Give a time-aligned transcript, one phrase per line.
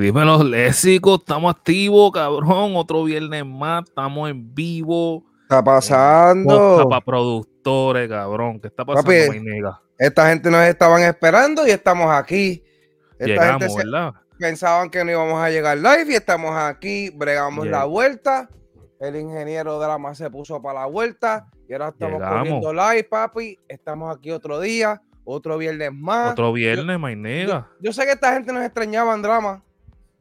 [0.00, 2.72] Dímelo, Lésico, estamos activos, cabrón.
[2.76, 5.24] Otro viernes más, estamos en vivo.
[5.44, 6.86] está pasando?
[6.90, 8.60] Para productores, cabrón.
[8.60, 9.40] ¿Qué está pasando, Papi?
[9.98, 12.62] Esta gente nos estaban esperando y estamos aquí.
[13.18, 14.12] Esta Llegamos, gente se- ¿verdad?
[14.38, 18.50] pensaban que no íbamos a llegar live y estamos aquí, bregamos la vuelta.
[19.00, 23.58] El ingeniero drama se puso para la vuelta y ahora estamos corriendo live, papi.
[23.66, 26.32] Estamos aquí otro día, otro viernes más.
[26.32, 27.70] Otro viernes, Mainega.
[27.80, 29.62] Yo sé que esta gente nos extrañaba en drama.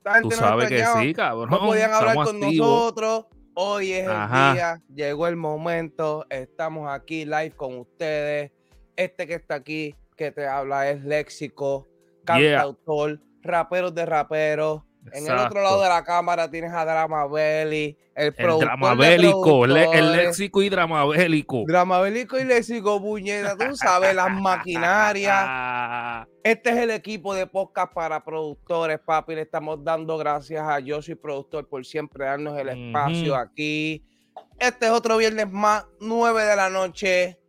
[0.06, 1.50] Esta gente Tú sabes que sí, cabrón.
[1.50, 2.68] No podían hablar Estamos con activos.
[2.68, 3.26] nosotros.
[3.56, 4.50] Hoy es Ajá.
[4.50, 6.26] el día, llegó el momento.
[6.30, 8.52] Estamos aquí live con ustedes.
[8.96, 11.88] Este que está aquí, que te habla, es léxico,
[12.28, 12.58] Yeah.
[12.58, 14.84] cantautor, raperos de raperos.
[15.12, 20.12] En el otro lado de la cámara tienes a Drama el, El drama bélico, el,
[20.14, 21.64] léxico y drama bélico.
[21.68, 26.28] Drama bélico y léxico, puñeta, tú sabes, las maquinarias.
[26.46, 29.34] Este es el equipo de podcast para productores, papi.
[29.34, 34.06] Le estamos dando gracias a Yo Soy Productor por siempre darnos el espacio aquí.
[34.60, 37.40] Este es otro viernes más, 9 de la noche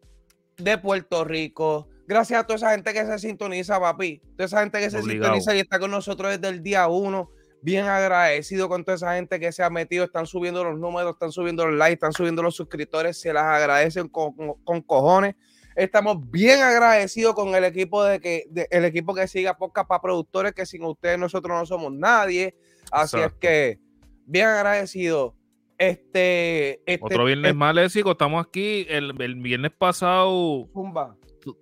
[0.56, 1.88] de Puerto Rico.
[2.06, 4.22] Gracias a toda esa gente que se sintoniza, papi.
[4.36, 7.30] Toda esa gente que se sintoniza y está con nosotros desde el día uno.
[7.66, 10.04] Bien agradecido con toda esa gente que se ha metido.
[10.04, 13.20] Están subiendo los números, están subiendo los likes, están subiendo los suscriptores.
[13.20, 15.34] Se las agradecen con, con- con cojones.
[15.74, 20.00] Estamos bien agradecidos con el equipo de que de- el equipo que siga podcast para
[20.00, 22.54] productores, que sin ustedes nosotros no somos nadie.
[22.92, 23.34] Así Exacto.
[23.34, 23.78] es que
[24.26, 25.34] bien agradecido.
[25.76, 28.12] Este, este Otro viernes este- más, léxico.
[28.12, 28.86] Estamos aquí.
[28.88, 30.68] El, el viernes pasado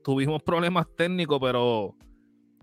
[0.05, 1.97] tuvimos problemas técnicos, pero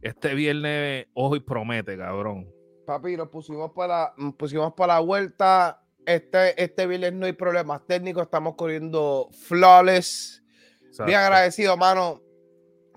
[0.04, 2.48] este viernes hoy promete, cabrón.
[2.92, 5.82] Papi, nos pusimos para, nos pusimos para la vuelta.
[6.06, 10.44] Este, este viernes no hay problemas técnicos, estamos corriendo flawless.
[10.82, 11.06] Exacto.
[11.06, 12.22] Bien agradecido, mano.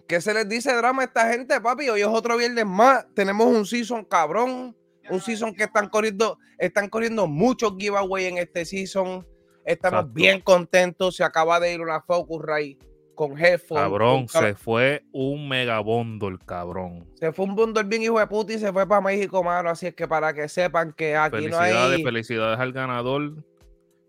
[0.08, 1.88] ¿Qué se les dice drama a esta gente, papi?
[1.90, 3.06] Hoy es otro viernes más.
[3.14, 4.76] Tenemos un season cabrón.
[5.10, 9.24] Un season que están corriendo, están corriendo muchos giveaways en este season.
[9.64, 10.12] Estamos Exacto.
[10.12, 11.14] bien contentos.
[11.14, 12.84] Se acaba de ir una Focusrite
[13.14, 13.78] con headphone.
[13.78, 17.06] Cabrón, con- se fue un megabondo el cabrón.
[17.14, 19.70] se fue un bundle bien hijo de puta y se fue para México, mano.
[19.70, 22.02] Así es que para que sepan que aquí no hay.
[22.02, 23.34] felicidades al ganador.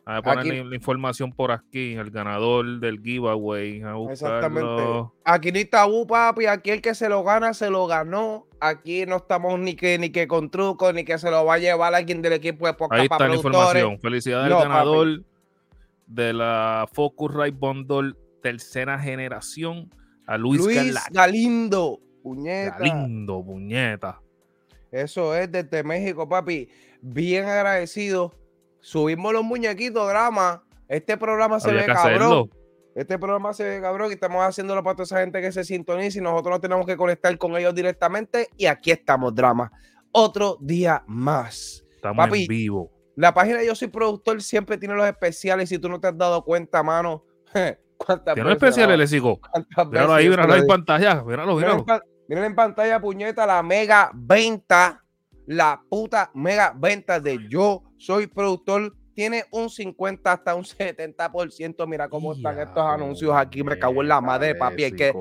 [0.07, 3.81] A poner Aquí- la, información por aquí, el ganador del giveaway.
[3.81, 3.95] A.
[4.11, 5.09] Exactamente.
[5.23, 6.45] Aquí no hay tabú, papi.
[6.45, 8.45] Aquí el que se lo gana, se lo ganó.
[8.59, 11.57] Aquí no estamos ni que ni que con truco, ni que se lo va a
[11.57, 13.99] llevar alguien del equipo de podcast Ahí para está la información.
[13.99, 14.73] Felicidades No, al papi.
[14.73, 15.23] ganador
[16.05, 18.13] de la Focusrite Bundle
[18.45, 19.89] tercera generación,
[20.27, 22.77] a Luis, Luis Galindo, puñeta.
[22.77, 24.21] Galindo, puñeta.
[24.91, 26.69] Eso es desde México, papi.
[27.01, 28.35] Bien agradecido.
[28.81, 30.63] Subimos los muñequitos, drama.
[30.87, 31.97] Este programa se ve cabrón.
[31.97, 32.49] hacerlo.
[32.93, 36.19] Este programa se ve cabrón y estamos haciéndolo para toda esa gente que se sintoniza
[36.19, 38.49] y nosotros no tenemos que conectar con ellos directamente.
[38.57, 39.71] Y aquí estamos, drama.
[40.11, 41.83] Otro día más.
[41.95, 42.91] Estamos Papi, en vivo.
[43.15, 45.69] La página Yo Soy Productor siempre tiene los especiales.
[45.69, 47.25] Si tú no te has dado cuenta, mano,
[47.97, 48.55] ¿cuántas Tiene lo
[50.55, 51.23] en pantalla.
[51.23, 51.79] Míralo, Miren míralo.
[51.79, 55.01] en, pan- miren en pantalla, puñeta, la mega venta.
[55.47, 58.95] La puta mega venta de Yo Soy Productor.
[59.13, 61.87] Tiene un 50 hasta un 70%.
[61.87, 63.63] Mira cómo están estos anuncios aquí.
[63.63, 64.83] Me cago en la madre, papi.
[64.85, 65.13] Es que,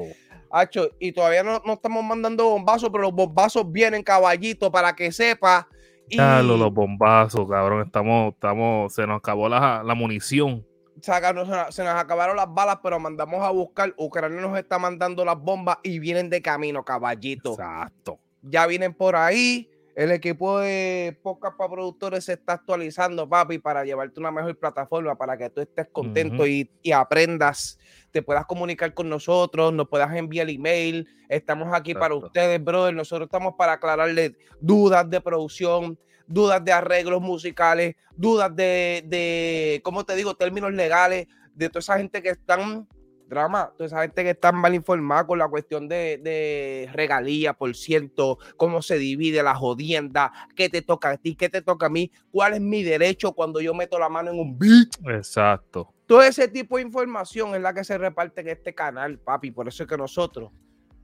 [0.51, 5.13] hacho, y todavía no, no estamos mandando bombazos, pero los bombazos vienen, caballito, para que
[5.13, 5.69] sepa.
[6.09, 6.17] Y
[6.59, 7.83] los bombazos, cabrón.
[7.87, 10.67] Estamos, estamos, se nos acabó la, la munición.
[11.05, 13.93] Se, nos, acabaron las balas, pero mandamos a buscar.
[13.99, 17.53] Ucrania nos está mandando las bombas y vienen de camino, caballito.
[17.53, 18.19] Exacto.
[18.43, 19.71] ya vienen por ahí.
[19.95, 25.15] El equipo de podcast para productores se está actualizando, papi, para llevarte una mejor plataforma,
[25.15, 27.79] para que tú estés contento y, y aprendas,
[28.11, 31.07] te puedas comunicar con nosotros, nos puedas enviar email.
[31.29, 32.95] Estamos aquí para ustedes, brother.
[32.95, 40.05] Nosotros estamos para aclararles dudas de producción, dudas de arreglos musicales, dudas de, de ¿cómo
[40.05, 42.89] te digo?, términos legales, de toda esa gente que están
[43.29, 47.75] drama, toda esa gente que está mal informada con la cuestión de, de regalía, por
[47.75, 51.91] ciento, cómo se divide la jodienda, qué te toca a ti, qué te toca a
[51.91, 54.89] mí, cuál es mi derecho cuando yo meto la mano en un beat.
[55.07, 55.93] Exacto.
[56.07, 59.51] Todo ese tipo de información es la que se reparte en este canal, papi.
[59.51, 60.51] Por eso es que nosotros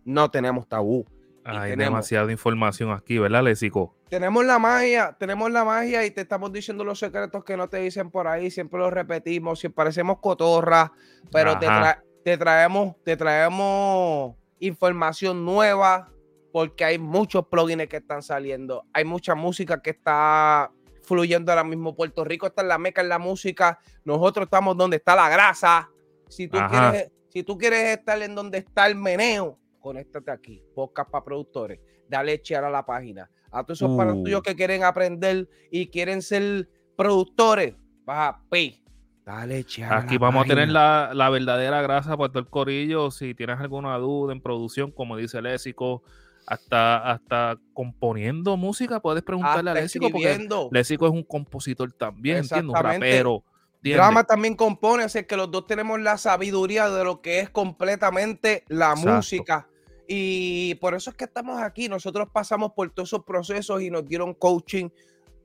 [0.04, 1.06] no tenemos tabú.
[1.44, 3.96] Hay tenemos- demasiada información aquí, ¿verdad, Lésico?
[4.08, 7.78] Tenemos la magia, tenemos la magia y te estamos diciendo los secretos que no te
[7.78, 10.90] dicen por ahí, siempre los repetimos, si parecemos cotorras,
[11.32, 11.80] pero te, Ajá.
[11.82, 16.10] tra- te traemos, te traemos información nueva
[16.52, 20.70] porque hay muchos plugins que están saliendo, hay mucha música que está
[21.04, 21.94] fluyendo ahora mismo.
[21.94, 25.88] Puerto Rico está en la meca en la música, nosotros estamos donde está la grasa.
[26.28, 26.90] Si tú Ajá.
[26.90, 31.80] quieres, si tú quieres estar en donde está el meneo, conéctate aquí, podcast para productores,
[32.08, 34.22] dale share a la página a todos esos panas Uh.
[34.22, 37.74] tuyos que quieren aprender y quieren ser productores,
[38.04, 38.84] papi,
[39.24, 43.10] dale, chear Aquí la vamos a tener la, la verdadera grasa por todo el corillo.
[43.10, 46.02] Si tienes alguna duda en producción, como dice Lésico,
[46.46, 50.48] hasta, hasta componiendo música, puedes preguntarle a Lésico, porque.
[50.72, 52.68] Lésico es un compositor también, ¿entiendes?
[52.68, 53.44] Un rapero.
[53.76, 53.96] ¿entiendes?
[53.96, 58.64] Drama también compone, así que los dos tenemos la sabiduría de lo que es completamente
[58.68, 59.10] la Exacto.
[59.10, 59.68] música.
[60.12, 61.88] Y por eso es que estamos aquí.
[61.88, 64.88] Nosotros pasamos por todos esos procesos y nos dieron coaching.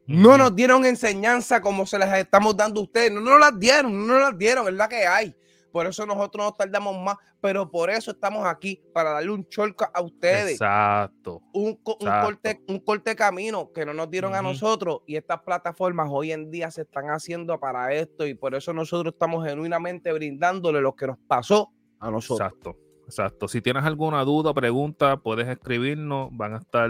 [0.08, 3.12] No nos dieron enseñanza como se las estamos dando a ustedes.
[3.12, 5.36] No nos las dieron, no nos las dieron, es la que hay.
[5.72, 9.90] Por eso nosotros nos tardamos más, pero por eso estamos aquí, para darle un shortcut
[9.94, 11.44] a ustedes Exacto.
[11.54, 16.32] un, corte, un corte camino que no nos dieron a nosotros y estas plataformas hoy
[16.32, 20.96] en día se están haciendo para esto y por eso nosotros estamos genuinamente brindándole lo
[20.96, 22.54] que nos pasó a nosotros.
[22.54, 23.48] Exacto, exacto.
[23.48, 26.30] Si tienes alguna duda, pregunta, puedes escribirnos.
[26.31, 26.90] Van a estar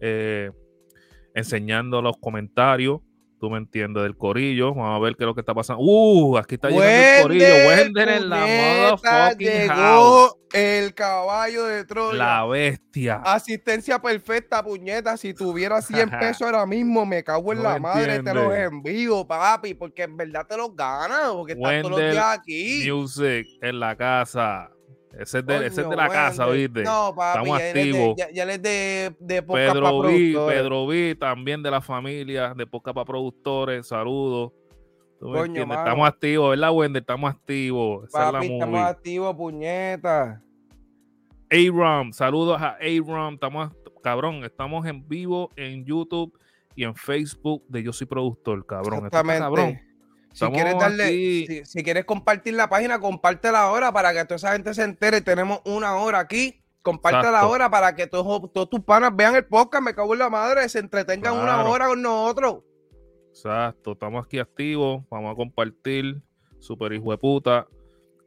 [0.00, 0.50] eh,
[1.34, 3.00] enseñando los comentarios.
[3.40, 4.74] Tú me entiendes del corillo.
[4.74, 5.82] Vamos a ver qué es lo que está pasando.
[5.82, 7.68] Uh, aquí está llegando el corillo.
[7.68, 9.76] Wender en la motherfucking house.
[9.76, 12.16] llegó el caballo de Troya.
[12.16, 13.16] La bestia.
[13.24, 15.16] Asistencia perfecta, puñeta.
[15.16, 19.26] Si tuviera 100 pesos ahora mismo, me cago en No la madre, te los envío,
[19.26, 22.90] papi, porque en verdad te los ganas, porque estás todos los Wendell días aquí.
[22.90, 24.70] Music en la casa.
[25.18, 26.46] Ese es de, ese es de la casa.
[26.46, 26.82] ¿oíste?
[26.82, 28.14] No, papi, Estamos ya es de- activos.
[28.16, 30.58] Ya, ya él es de, de podcast pa' Pedro V, productores.
[30.60, 33.86] Pedro V, también de la familia de Podcast para Productores.
[33.86, 34.52] Saludos.
[35.20, 37.00] Estamos activos, ¿verdad, Wender?
[37.00, 38.08] Estamos activos.
[38.08, 40.42] Esa Papi, es la estamos activos, puñeta.
[41.50, 43.34] A-Ram, saludos a A-Ram.
[43.34, 43.72] Estamos,
[44.02, 46.36] cabrón, estamos en vivo en YouTube
[46.74, 49.06] y en Facebook de Yo Soy Productor, cabrón.
[49.06, 49.40] Esto está Exactamente.
[49.80, 49.93] cabrón.
[50.34, 54.52] Si quieres darle, si, si quieres compartir la página, compártela ahora para que toda esa
[54.52, 55.20] gente se entere.
[55.20, 56.60] Tenemos una hora aquí.
[56.82, 57.46] Compártela Exacto.
[57.46, 60.68] ahora para que todos, todos tus panas vean el podcast, me cago en la madre,
[60.68, 62.64] se entretengan una hora con nosotros.
[63.30, 65.02] Exacto, estamos aquí activos.
[65.08, 66.20] Vamos a compartir.
[66.58, 67.68] Super hijo de puta.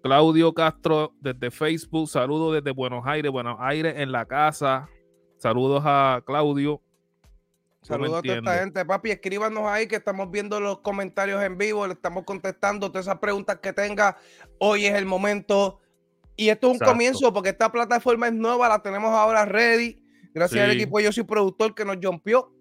[0.01, 2.07] Claudio Castro desde Facebook.
[2.07, 3.31] Saludos desde Buenos Aires.
[3.31, 4.89] Buenos Aires en la casa.
[5.37, 6.81] Saludos a Claudio.
[7.87, 9.11] Saludos a toda esta gente, papi.
[9.11, 13.59] Escríbanos ahí que estamos viendo los comentarios en vivo, le estamos contestando todas esas preguntas
[13.61, 14.17] que tenga.
[14.59, 15.79] Hoy es el momento.
[16.35, 16.93] Y esto es un Exacto.
[16.93, 20.03] comienzo porque esta plataforma es nueva, la tenemos ahora ready.
[20.33, 22.51] Gracias al equipo, yo soy productor que nos jumpió.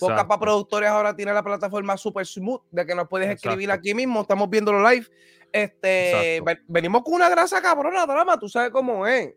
[0.00, 3.80] Poca para productores ahora tiene la plataforma super smooth de que nos puedes escribir Exacto.
[3.80, 4.22] aquí mismo.
[4.22, 5.06] Estamos viéndolo live.
[5.52, 6.62] Este, Exacto.
[6.66, 8.38] venimos con una grasa cabrona, drama.
[8.38, 9.34] Tú sabes cómo es.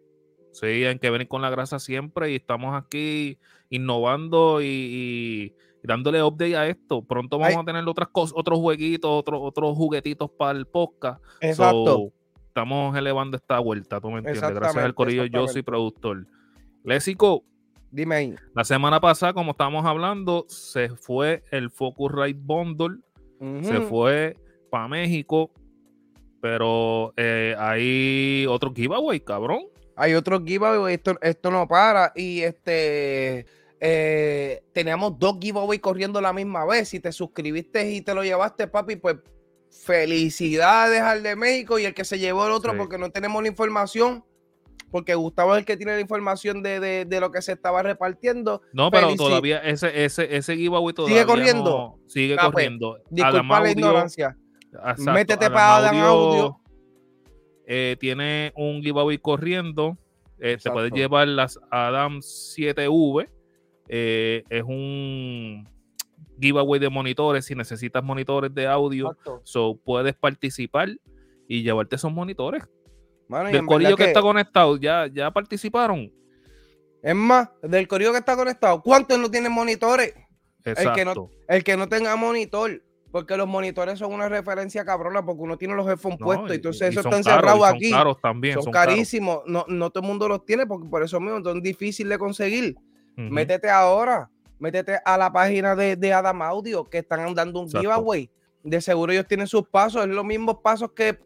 [0.52, 3.38] Sí, hay que venir con la grasa siempre y estamos aquí
[3.70, 5.54] innovando y, y
[5.84, 7.02] dándole update a esto.
[7.04, 7.62] Pronto vamos Ay.
[7.62, 11.24] a tener otras cosas, otros jueguitos, otros, otros juguetitos para el podcast.
[11.42, 11.86] Exacto.
[11.86, 12.14] So,
[12.48, 14.54] estamos elevando esta vuelta, tú me entiendes.
[14.54, 16.26] Gracias al corillo, yo soy productor.
[16.84, 17.44] Lésico,
[17.92, 18.36] Dime ahí.
[18.56, 22.98] la semana pasada, como estábamos hablando, se fue el Focusrite Bundle,
[23.62, 23.88] se Ujú.
[23.88, 24.36] fue
[24.70, 25.52] para México,
[26.42, 29.62] pero eh, hay otro giveaway, cabrón.
[30.00, 32.12] Hay otro giveaway, esto, esto no para.
[32.16, 33.46] Y este
[33.82, 36.90] eh, teníamos dos giveaways corriendo la misma vez.
[36.90, 39.18] Si te suscribiste y te lo llevaste, papi, pues
[39.86, 42.78] felicidades al de México y el que se llevó el otro, Sí.
[42.78, 44.24] porque no tenemos la información.
[44.92, 47.84] Porque Gustavo es el que tiene la información de, de- de lo que se estaba
[47.84, 48.62] repartiendo.
[48.74, 51.70] No, pero todavía ese, ese, ese giveaway todavía corriendo?
[51.70, 52.98] no- sigue Ah, pues, corriendo.
[53.12, 54.36] Disculpa Adam la Audio, ignorancia.
[54.74, 56.60] exacto, Métete Adam para Adam Audio.
[57.72, 59.96] Eh, tiene un giveaway corriendo.
[60.42, 63.30] eh, te puedes llevar las Adam 7V.
[63.90, 65.68] eh, es un
[66.42, 67.46] giveaway de monitores.
[67.46, 69.42] Si necesitas monitores de audio, Exacto.
[69.44, 70.90] so puedes participar
[71.48, 72.64] y llevarte esos monitores.
[73.28, 76.12] Mano, Del corillo que que- está conectado, ya, ya participaron.
[77.04, 80.14] Es más, del correo que está conectado, ¿cuántos no tienen monitores?
[80.66, 80.94] Exacto.
[80.96, 85.42] que no- El que no tenga monitor, porque los monitores son una referencia cabrona, porque
[85.42, 87.76] uno tiene los headphones No, puestos, y- entonces y eso son está caros, encerrado son
[87.76, 87.92] aquí.
[87.92, 88.54] caros también.
[88.56, 88.94] son, son caros.
[88.96, 92.18] carísimos, no, no todo el mundo los tiene, porque por eso mismo son difíciles de
[92.20, 92.76] conseguir.
[93.16, 97.82] Métete ahora, métete a la página de, de Adam Audio, que están dando un Exacto.
[97.90, 98.30] giveaway.
[98.64, 101.18] De seguro ellos tienen sus pasos, es los mismos pasos que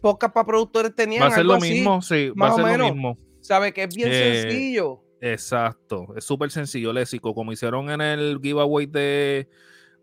[0.00, 1.22] pocas para productores tenían.
[1.22, 1.70] Va a ser algo lo así.
[1.72, 2.92] mismo, sí, va más o ser lo menos.
[2.94, 3.18] mismo.
[3.40, 3.72] ¿Sabe?
[3.72, 5.00] Que es bien Eh, sencillo.
[5.20, 7.34] Exacto, es súper sencillo, Lésico.
[7.34, 9.48] Como hicieron en el giveaway de,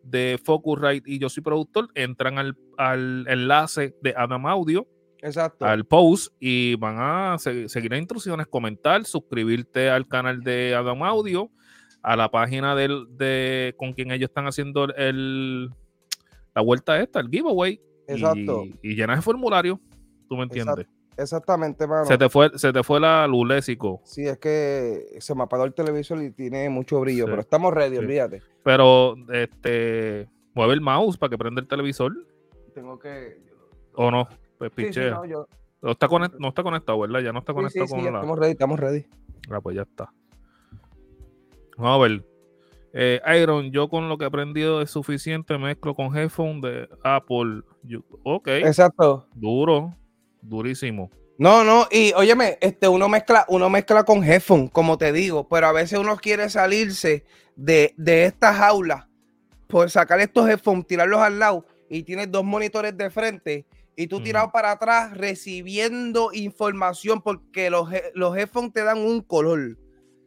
[0.05, 4.87] de Focusrite y yo soy productor, entran al, al enlace de Adam Audio,
[5.21, 5.65] Exacto.
[5.65, 11.01] al post y van a se- seguir las instrucciones, comentar, suscribirte al canal de Adam
[11.03, 11.49] Audio,
[12.03, 15.69] a la página del, de con quien ellos están haciendo el,
[16.53, 18.63] la vuelta esta, el giveaway, Exacto.
[18.83, 19.81] y, y llenas el formulario,
[20.29, 20.85] tú me entiendes.
[21.17, 22.05] Exactamente, mano.
[22.05, 24.01] Se te fue, se te fue la luz, lésico.
[24.03, 27.73] Sí, es que se me apagó el televisor y tiene mucho brillo, Sí, pero estamos
[27.73, 27.97] ready, sí.
[27.99, 28.41] olvídate.
[28.63, 32.13] Pero, este, mueve el mouse para que prenda el televisor.
[32.73, 33.37] Tengo que.
[33.93, 34.27] ¿O no?
[34.57, 35.11] Pues Sí, sí, pichea.
[35.11, 35.47] no, yo-
[35.81, 37.19] no, está conect- no está conectado, ¿verdad?
[37.21, 38.09] Ya no está conectado sí, con la.
[38.19, 39.05] estamos ready, estamos ready.
[39.49, 40.11] Ah, pues ya está.
[41.77, 42.25] Vamos a ver.
[42.93, 45.57] Eh, Iron, yo con lo que he aprendido es suficiente.
[45.57, 47.61] Mezclo con headphone de Apple.
[47.83, 49.27] Yo- ok, Exacto.
[49.35, 49.93] duro,
[50.47, 51.09] durísimo.
[51.37, 55.67] No, no, y óyeme, este, uno mezcla, uno mezcla con headphone, como te digo, pero
[55.67, 57.25] a veces uno quiere salirse
[57.57, 59.09] de, de esta jaula
[59.67, 63.65] por sacar estos headphones, tirarlos al lado y tienes dos monitores de frente
[63.97, 69.77] y tú tirado para atrás recibiendo información porque los, los headphones te dan un color,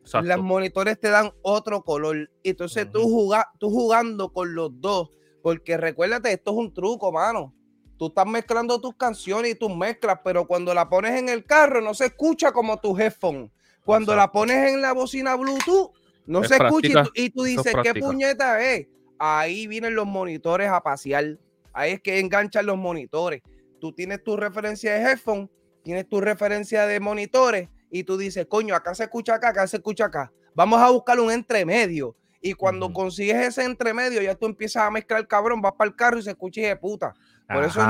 [0.03, 0.29] Exacto.
[0.29, 2.31] los monitores te dan otro color.
[2.43, 5.11] Y entonces tú, juga- tú jugando con los dos,
[5.43, 7.55] porque recuérdate, esto es un truco, mano.
[7.99, 11.81] Tú estás mezclando tus canciones y tus mezclas, pero cuando la pones en el carro
[11.81, 13.50] no se escucha como tu headphone.
[13.85, 15.90] Cuando la pones en la bocina Bluetooth,
[16.26, 18.87] no Es se escucha y tú, y dices, ¿qué puñeta es?
[19.19, 21.38] Ahí vienen los monitores a pasear.
[21.73, 23.43] Ahí es que enganchan los monitores.
[23.81, 25.50] Tú tienes tu referencia de headphone,
[25.83, 29.78] tienes tu referencia de monitores y tú dices, coño, acá se escucha acá, acá se
[29.78, 30.31] escucha acá.
[30.55, 32.14] Vamos a buscar un entremedio.
[32.40, 36.19] Y cuando consigues ese entremedio, ya tú empiezas a mezclar cabrón, vas para el carro
[36.19, 37.14] y se escucha de puta.
[37.49, 37.81] Por eso,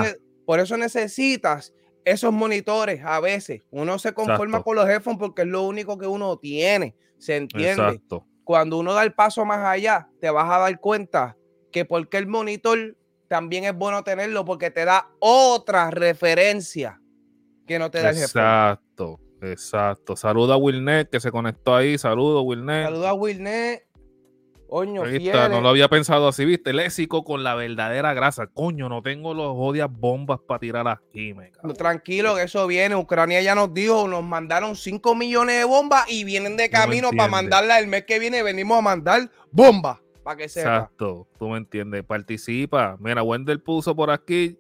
[0.47, 1.75] por eso necesitas
[2.05, 3.63] esos monitores a veces.
[3.71, 4.65] Uno se conforma Exacto.
[4.65, 6.95] con los headphones porque es lo único que uno tiene.
[7.19, 7.71] ¿Se entiende?
[7.71, 8.27] exacto.
[8.45, 11.37] Cuando uno da el paso más allá, te vas a dar cuenta
[11.71, 12.97] que porque el monitor
[13.29, 17.01] también es bueno tenerlo porque te da otra referencia
[17.67, 18.43] que no te da el headphone.
[18.43, 20.17] Exacto, exacto.
[20.17, 21.99] Saluda a Wilnet que se conectó ahí.
[21.99, 22.85] Saludos, Wilnet.
[22.85, 23.88] Saluda a Wilnet.
[24.69, 28.49] Coño, está, no lo había pensado así, viste, léxico con la verdadera grasa.
[28.49, 31.73] Coño, no tengo los odias bombas para tirar aquí, me cago.
[31.73, 32.95] Tranquilo, que eso viene.
[32.95, 37.31] Ucrania ya nos dijo, nos mandaron 5 millones de bombas y vienen de camino para
[37.31, 38.43] mandarla el mes que viene.
[38.43, 40.77] Venimos a mandar bombas, para que sepa.
[40.77, 42.05] Exacto, tú me entiendes.
[42.05, 42.99] Participa.
[43.01, 44.59] Mira, Wendell puso por aquí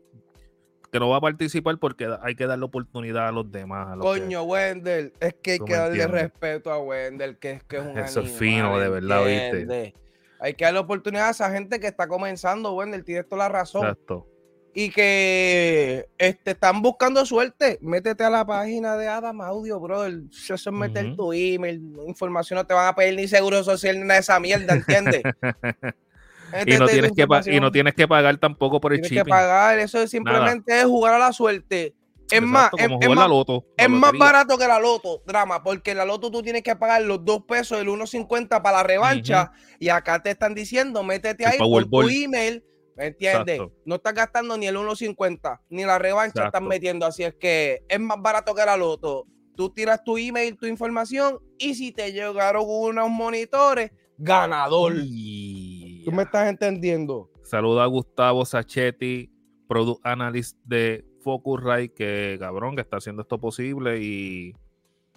[0.90, 3.88] que no va a participar porque hay que darle oportunidad a los demás.
[3.88, 6.23] a los que- Coño, Wendell, es que hay que darle entiendes.
[6.23, 9.95] respeto a Wendell, que es que es un Eso es fino, de verdad, ¿viste?
[10.40, 13.83] Hay que darle oportunidad a esa gente que está comenzando, Wendell, tienes toda la razón.
[13.83, 14.26] Exacto.
[14.75, 17.78] Y que este, están buscando suerte.
[17.83, 20.21] Métete a la página de Adam Audio, brother.
[20.30, 24.02] Eso es meter tu email, información, no te van a pedir ni seguro social ni
[24.02, 25.23] nada de esa mierda, ¿entiendes?
[26.52, 29.17] y, Métete no tienes que y no tienes que pagar tampoco por el Tienes que
[29.17, 29.31] shipping.
[29.31, 31.95] pagar, eso es simplemente es jugar a la suerte.
[32.31, 33.64] Es más, Exacto, es, como es la más, loto.
[33.76, 37.25] es más barato que la loto, drama, porque la loto tú tienes que pagar los
[37.25, 41.59] dos pesos, el 1.50 para la revancha, y acá te están diciendo, métete El ahí
[41.59, 42.62] por tu email,
[42.97, 43.55] ¿me entiendes?
[43.61, 43.81] Exacto.
[43.87, 46.69] No estás gastando ni el 1.50, ni la revancha están Exacto.
[46.69, 49.26] metiendo, así es que es más barato que la loto.
[49.57, 54.97] Tú tiras tu email, tu información, y si te llegaron unos monitores, ganador.
[55.02, 55.68] Y-
[56.09, 57.31] ¿Tú me estás entendiendo?
[57.43, 59.31] Saluda a Gustavo Sachetti,
[59.69, 64.55] Product Analyst de Focusrite, que cabrón, que está haciendo esto posible y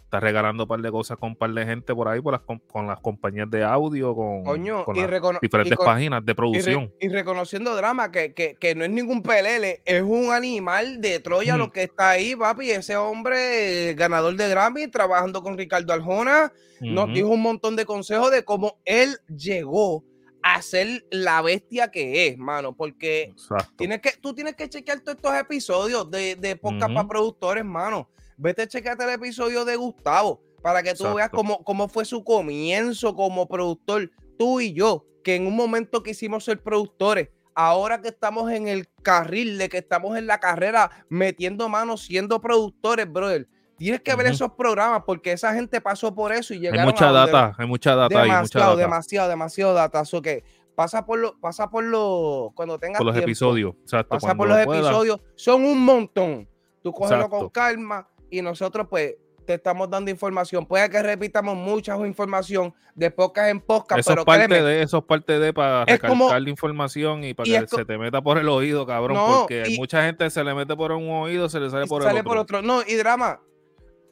[0.02, 2.42] está regalando un par de cosas con un par de gente por ahí, por las,
[2.42, 6.26] com- con las compañías de audio, con, Coño, con y, las diferentes y con- páginas
[6.26, 6.94] de y re- producción.
[7.00, 11.56] y reconociendo drama, que, que, que no es ningún pelele, es un animal de Troya
[11.56, 12.72] lo que está ahí, papi.
[12.72, 17.86] Ese hombre, eh, ganador de Grammy, trabajando con Ricardo Arjona, nos dijo un montón de
[17.86, 20.04] consejos de cómo él llegó
[20.44, 22.76] a ser la bestia que es, mano.
[22.76, 23.74] Porque Exacto.
[23.78, 28.10] tienes que, tú tienes que chequear todos estos episodios de, de podcast para productores, mano.
[28.38, 32.24] Vete a chequearte el episodio de Gustavo para que tú veas cómo, cómo fue su
[32.24, 34.12] comienzo como productor.
[34.38, 38.88] Tú y yo, que en un momento quisimos ser productores, ahora que estamos en el
[39.04, 43.48] carril, de que estamos en la carrera metiendo manos siendo productores, brother.
[43.82, 47.10] Tienes que ver esos programas porque esa gente pasó por eso y Hay llegaron mucha
[47.10, 50.06] a donde- data, hay mucha data ahí, mucha demasiado, data demasiado, demasiado data.
[50.06, 50.44] So que
[50.76, 53.74] pasa por lo, pasa por lo, cuando tengas por los tiempo, episodios.
[53.82, 54.10] Exacto.
[54.16, 56.48] Pasa por los lo episodios, son un montón.
[56.84, 60.66] Tú cógelo con calma y nosotros pues te estamos dando información.
[60.68, 65.00] Puede que repitamos mucha información de podcast en podcast, Eso es parte créeme, de, eso
[65.00, 68.22] es parte de para como- recalcar la información y para y que se te meta
[68.22, 69.18] por el oído, cabrón.
[69.18, 72.04] No, porque y- mucha gente se le mete por un oído, se le sale por
[72.04, 72.30] sale el otro.
[72.30, 72.62] por otro.
[72.62, 73.40] No, y drama.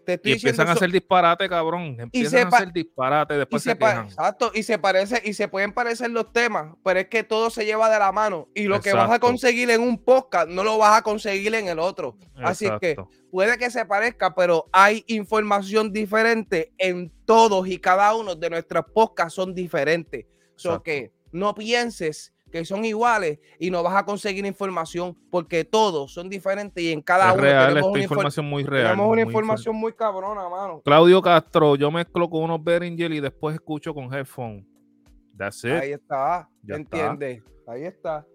[0.09, 1.95] Te estoy Y empiezan a hacer disparate, cabrón.
[1.99, 5.71] Empiezan se a hacer disparate, y después se exacto, y se parece, y se pueden
[5.71, 8.47] parecer los temas, pero es que todo se lleva de la mano.
[8.55, 11.67] Y lo que vas a conseguir en un podcast, no lo vas a conseguir en
[11.67, 12.17] el otro.
[12.41, 12.95] Así es que
[13.29, 18.85] puede que se parezca, pero hay información diferente en todos y cada uno de nuestros
[18.91, 20.25] podcasts son diferentes.
[20.55, 26.11] So que no pienses que son iguales y no vas a conseguir información porque todos
[26.11, 28.83] son diferentes y en cada Es uno real, tenemos una, infor- información muy real.
[28.91, 30.81] tenemos una muy información muy cabrona, mano.
[30.83, 34.65] Claudio Castro, yo mezclo con unos Behringer y después escucho con headphone.
[35.37, 35.71] That's it.
[35.71, 37.41] Ahí está, Ya ¿entiendes?
[37.67, 38.25] Ahí está.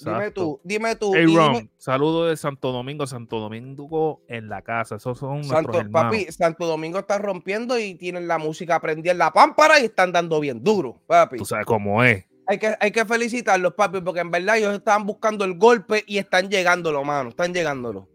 [0.00, 1.12] Dime tú, dime tú.
[1.14, 4.96] Hey, dime- saludo de Santo Domingo, Santo Domingo en la casa.
[4.96, 6.12] Esos son nuestros Santo, hermanos.
[6.16, 10.10] papi, Santo Domingo está rompiendo y tienen la música prendida en la pámpara y están
[10.10, 11.36] dando bien duro, papi.
[11.36, 12.24] Tú sabes cómo es.
[12.52, 16.18] Hay que, hay que felicitarlos, papi, porque en verdad ellos estaban buscando el golpe y
[16.18, 17.30] están llegándolo, mano.
[17.30, 18.10] Están llegándolo.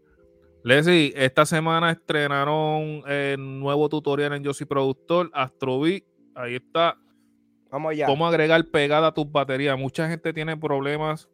[0.62, 6.04] Leslie, esta semana estrenaron el nuevo tutorial en Yo Soy Productor, Astrobeat.
[6.36, 6.96] Ahí está.
[7.68, 8.06] Vamos allá.
[8.06, 9.76] Cómo agregar pegada a tus baterías.
[9.76, 11.28] Mucha gente tiene problemas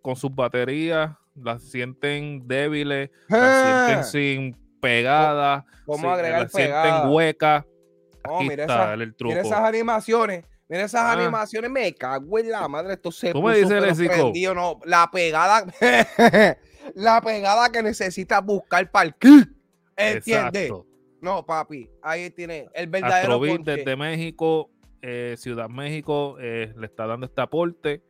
[0.00, 7.10] con sus baterías, las sienten débiles, las Ah, sienten sin pegada, ¿Cómo agregar las sienten
[7.10, 7.66] huecas.
[8.24, 8.38] Esa-.
[8.40, 10.46] Mira esas animaciones.
[10.68, 11.12] Mira esas Ah.
[11.12, 11.70] animaciones.
[11.70, 12.94] Me cago en la madre.
[12.94, 14.80] Esto se Tú me puso no.
[14.84, 15.64] La pegada.
[16.94, 19.48] la pegada que necesitas buscar para el kick.
[19.96, 20.72] ¿Entiendes?
[21.20, 21.88] No, papi.
[22.02, 23.76] Ahí tiene el verdadero ponche.
[23.76, 24.70] desde México,
[25.02, 28.02] eh, Ciudad México, eh, le está dando este aporte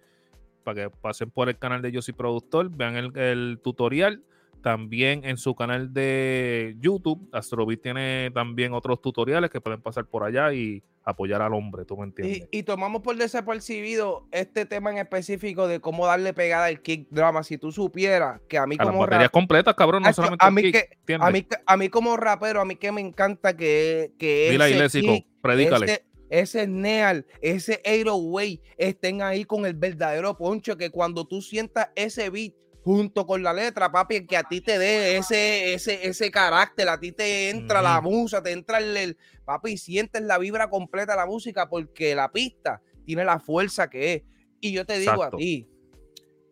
[0.64, 4.24] para que pasen por el canal de Yo Soy Productor, vean el, el tutorial.
[4.66, 10.24] También en su canal de YouTube, Astrobeat tiene también otros tutoriales que pueden pasar por
[10.24, 12.48] allá y apoyar al hombre, ¿tú me entiendes?
[12.50, 17.06] Y, y tomamos por desapercibido este tema en específico de cómo darle pegada al kick
[17.10, 17.44] drama.
[17.44, 20.44] Si tú supieras que a mí a las como baterías rap- completas, cabrón, no solamente
[20.44, 20.74] a el mí kick,
[21.06, 24.84] que- a mí, a mí como rapero, a mí que me encanta que, que Dile
[24.84, 25.86] ese kick, predícale.
[25.86, 31.90] ese, ese Neal, ese 808 estén ahí con el verdadero poncho, que cuando tú sientas
[31.94, 32.52] ese beat
[32.86, 37.00] junto con la letra, papi, que a ti te dé ese, ese, ese carácter, a
[37.00, 41.18] ti te entra la musa, te entra el, el- papi, sientes la vibra completa de
[41.18, 44.22] la música porque la pista tiene la fuerza que es.
[44.60, 45.36] Y yo te digo Exacto.
[45.36, 45.68] a ti,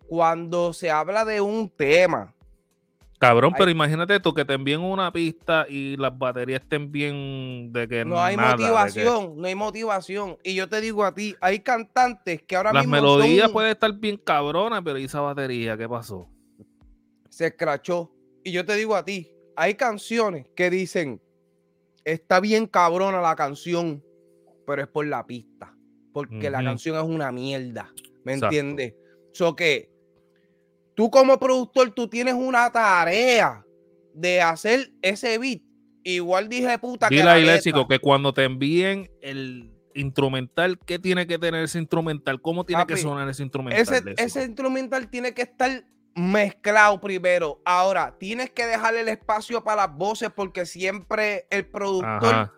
[0.09, 2.34] cuando se habla de un tema,
[3.29, 7.87] Cabrón, pero imagínate tú que te envíen una pista y las baterías estén bien de
[7.89, 10.37] que No hay nada, de que- motivación, no hay motivación.
[10.43, 13.71] Y yo te digo a ti, hay cantantes que ahora Las mismo melodías son- pueden
[13.73, 16.29] estar bien cabronas, pero ¿y esa batería qué pasó?
[17.29, 18.13] se escrachó.
[18.45, 21.21] Y yo te digo a ti, hay canciones que dicen,
[22.05, 24.05] está bien cabrona la canción,
[24.67, 25.75] pero es por la pista.
[26.13, 27.91] Porque la canción es una mierda.
[28.23, 28.95] ¿Me entiendes?
[29.33, 29.91] So que
[30.95, 33.65] tú como productor, tú tienes una tarea
[34.15, 35.63] de hacer ese beat.
[36.05, 37.55] Igual dije puta que Dile letra.
[37.55, 42.41] Léxico, que cuando te envíen el instrumental, ¿qué tiene que tener ese instrumental?
[42.41, 44.15] ¿Cómo tiene que sonar ese instrumental?
[44.17, 47.61] ese, instrumental tiene que estar mezclado primero.
[47.65, 52.53] Ahora, tienes que dejarle el espacio para las voces porque siempre el productor Ajá,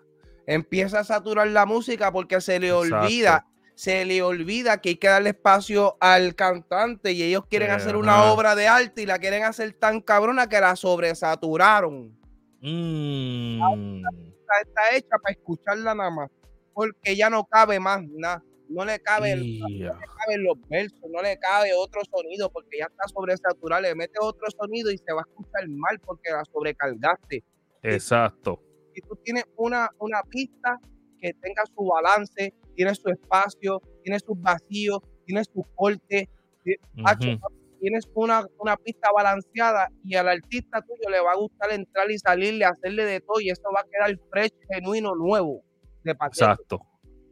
[0.47, 2.97] empieza a saturar la música porque se le Exacto.
[2.97, 7.95] olvida, se le olvida que hay que darle espacio al cantante y ellos quieren hacer
[7.95, 12.19] una obra de arte y la quieren hacer tan cabrona que la sobresaturaron.
[12.63, 14.03] Mm,
[14.41, 16.31] Está, está hecha para escucharla nada más
[16.73, 18.43] porque ya no cabe más nada.
[18.69, 19.93] No le cabe el, ya.
[19.93, 24.47] caben los versos, no le cabe otro sonido porque ya está sobresaturado, le metes otro
[24.51, 27.45] sonido y se va a escuchar mal porque la sobrecargaste.
[27.83, 28.61] Exacto.
[28.95, 30.79] Si tú tienes una, una pista
[31.21, 36.29] que tenga su balance, tiene su espacio, tiene sus vacíos, tiene su corte,
[36.65, 37.39] Ujú.
[37.81, 42.19] tienes una, una pista balanceada y al artista tuyo le va a gustar entrar y
[42.19, 45.63] salirle, hacerle de todo y eso va a quedar fresh, genuino, nuevo.
[46.05, 46.45] De paquete.
[46.45, 46.81] Exacto.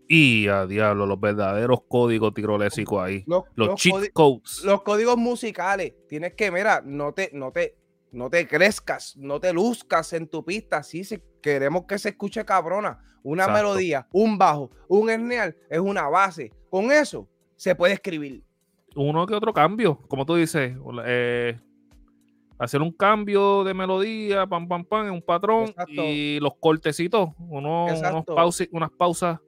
[0.09, 3.25] Y a diablo, los verdaderos códigos tirolésicos ahí.
[3.27, 4.63] Los, Los, los cheat codes.
[4.65, 5.95] los códigos musicales.
[6.09, 7.77] Tienes que, mira, no te, no te,
[8.15, 10.83] no te crezcas, no te luzcas en tu pista.
[10.83, 13.63] Sí, si queremos que se escuche cabrona, una Exacto.
[13.63, 16.53] melodía, un bajo, un snare, es una base.
[16.71, 18.43] Con eso se puede escribir.
[18.97, 20.73] uno que otro cambio, como tú dices,
[21.05, 21.59] eh,
[22.59, 25.93] hacer un cambio de melodía, pam, pam, pam, en un patrón Exacto.
[26.05, 29.41] y los cortecitos, unos, unos pausi- unas pausas.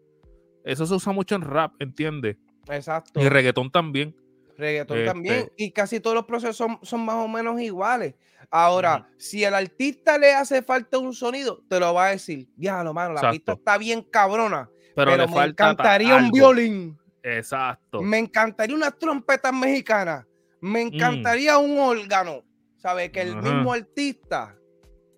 [0.64, 2.36] Eso se usa mucho en rap, ¿entiendes?
[2.68, 3.20] Exacto.
[3.20, 4.16] Y reggaetón también.
[4.56, 5.52] Reggaetón Este- también.
[5.56, 8.14] Y casi todos los procesos son, son más o menos iguales.
[8.50, 12.48] Ahora, si al artista le hace falta un sonido, te lo va a decir.
[12.56, 14.70] Diablo, mano, la pista está bien cabrona.
[14.94, 16.32] Pero, Pero, le me falta encantaría un algo.
[16.32, 16.98] violín.
[17.22, 18.02] Exacto.
[18.02, 20.24] Me encantaría unas trompetas mexicanas.
[20.60, 20.94] Me Mm.
[20.94, 22.42] encantaría un órgano.
[22.78, 23.10] ¿Sabes?
[23.10, 24.56] Que el mismo artista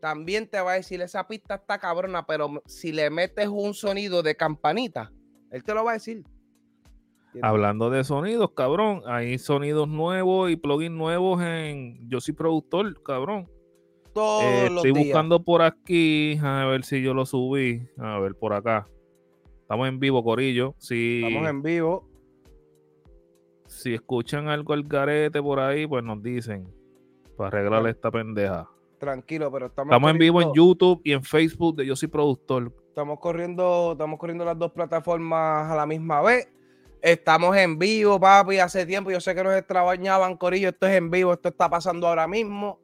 [0.01, 4.23] también te va a decir, esa pista está cabrona, pero si le metes un sonido
[4.23, 5.13] de campanita,
[5.51, 6.23] él te lo va a decir.
[7.43, 13.49] Hablando de sonidos, cabrón, hay sonidos nuevos y plugins nuevos en Yo soy productor, cabrón.
[14.13, 15.07] Todos Eh, los estoy días.
[15.07, 17.87] buscando por aquí, a ver si yo lo subí.
[17.99, 18.89] A ver, por acá.
[19.61, 20.75] Estamos en vivo, Corillo.
[20.79, 22.09] Si, Estamos en vivo.
[23.67, 26.67] si escuchan algo al garete por ahí, pues nos dicen
[27.37, 28.69] para arreglarle esta pendeja.
[28.99, 29.93] Tranquilo, pero estamos.
[29.93, 32.73] Estamos en vivo en YouTube y en Facebook de Yo Soy Productor.
[32.89, 36.49] Estamos corriendo, estamos corriendo las dos plataformas a la misma vez.
[37.01, 39.11] Estamos en vivo, papi, hace tiempo.
[39.11, 40.71] Yo sé que nos extrañaban, Corillo.
[40.71, 42.81] Esto es en vivo, esto está pasando ahora mismo.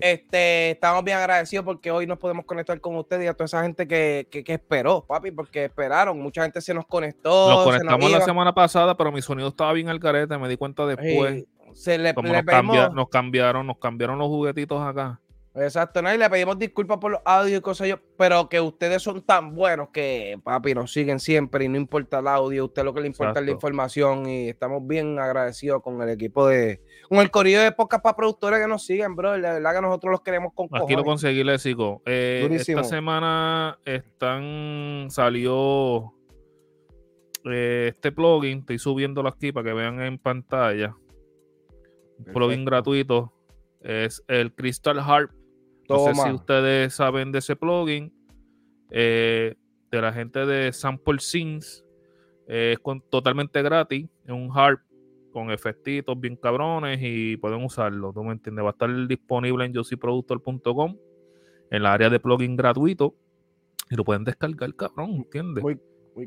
[0.00, 3.62] Este, estamos bien agradecidos porque hoy nos podemos conectar con ustedes y a toda esa
[3.62, 6.20] gente que, esperó, papi, porque esperaron.
[6.20, 7.48] Mucha gente se nos conectó.
[7.48, 10.84] Nos conectamos la semana pasada, pero mi sonido estaba bien al carete, me di cuenta
[10.84, 11.44] después.
[11.72, 12.44] se le, nos,
[13.08, 15.21] cambiaron, nos cambiaron los juguetitos acá.
[15.54, 16.12] Exacto, ¿no?
[16.12, 19.54] y le pedimos disculpas por los audios y cosas, yo, pero que ustedes son tan
[19.54, 23.02] buenos que, papi, nos siguen siempre y no importa el audio, a usted lo que
[23.02, 27.30] le importa es la información y estamos bien agradecidos con el equipo de, con el
[27.30, 30.54] corrido de podcast para productores que nos siguen, bro, la verdad que nosotros los queremos
[30.54, 31.42] con Aquí lo conseguí,
[32.06, 36.14] eh, esta semana están, salió
[37.44, 40.96] eh, este plugin, estoy subiéndolo aquí para que vean en pantalla,
[42.16, 43.34] un plugin gratuito,
[43.82, 45.41] es el Crystal Harp
[45.88, 48.12] no sé si ustedes saben de ese plugin.
[48.90, 49.54] Eh,
[49.90, 51.84] de la gente de Sample Scenes.
[52.46, 52.78] es
[53.10, 54.08] totalmente gratis.
[54.24, 54.80] Es un harp
[55.32, 58.12] con efectitos bien cabrones y pueden usarlo.
[58.12, 58.64] ¿Tú me entiendes?
[58.64, 60.96] Va a estar disponible en josiproductor.com
[61.70, 63.14] en la área de plugin gratuito
[63.90, 65.62] y lo pueden descargar, cabrón, ¿entiendes?
[65.62, 65.78] Muy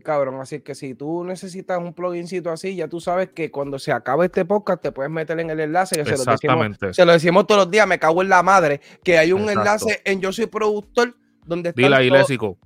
[0.03, 0.39] cabrón.
[0.41, 4.25] Así que si tú necesitas un plugincito así, ya tú sabes que cuando se acabe
[4.25, 5.97] este podcast te puedes meter en el enlace.
[5.97, 8.81] Que se, lo decimos, se lo decimos todos los días, me cago en la madre,
[9.03, 11.91] que hay un enlace en Yo Soy Productor donde están,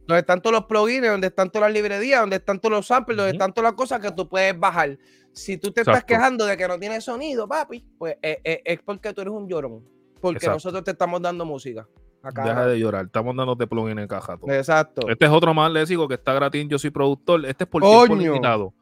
[0.08, 3.18] donde están todos los plugins, donde están todas las librerías, donde están todos los samples,
[3.18, 4.98] donde están todas las cosas que tú puedes bajar.
[5.34, 8.80] Si tú te estás quejando de que no tiene sonido, papi, pues eh, eh, es
[8.84, 9.84] porque tú eres un llorón.
[10.22, 11.88] Porque nosotros te estamos dando música.
[12.24, 14.38] Deja de llorar, estamos dándote plugin en caja.
[14.48, 15.08] Exacto.
[15.08, 16.68] Este es otro más lésico que está gratis.
[16.68, 17.46] Yo soy productor.
[17.46, 18.74] Este es por tiempo limitado.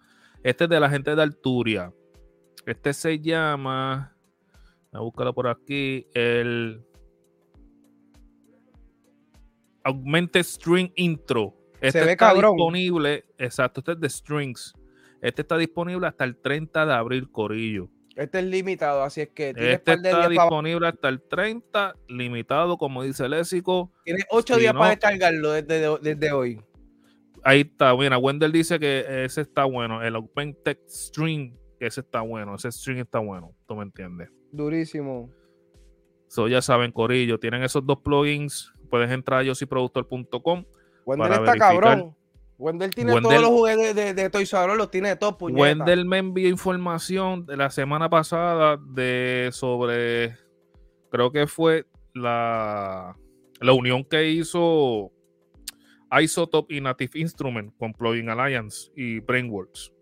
[0.43, 1.93] Este es de la gente de Alturia.
[2.65, 4.15] Este se llama.
[4.91, 6.07] Voy a buscarlo por aquí.
[6.13, 6.83] El
[9.83, 11.53] Augmented String Intro.
[11.79, 13.25] Este se está disponible.
[13.37, 14.73] Exacto, este es de Strings.
[15.21, 17.89] Este está disponible hasta el 30 de abril, Corillo.
[18.17, 23.25] Este es limitado, así es que este está disponible hasta el 30, limitado, como dice
[23.25, 23.91] el léxico.
[24.05, 26.59] Tienes 8 días para descargarlo desde, hoy.
[27.43, 32.55] Ahí está, mira, Wendell dice que ese está bueno, el Augmented String, ese está bueno,
[32.55, 34.29] ese string está bueno, tú me entiendes.
[34.51, 35.29] Durísimo.
[36.27, 40.65] So, ya saben, Corillo, tienen esos dos plugins, puedes entrar a yosiproductor.com.
[41.05, 42.15] Wendell está cabrón.
[42.57, 46.17] Wendell tiene todos los juguetes de, de, Toys R los tiene de todos, Wendell me
[46.17, 50.35] envió información de la semana pasada de sobre,
[51.11, 53.15] creo que fue la,
[53.61, 55.11] la unión que hizo
[56.11, 59.93] Isotope y Native Instrument con Plugin Alliance y Brainworks.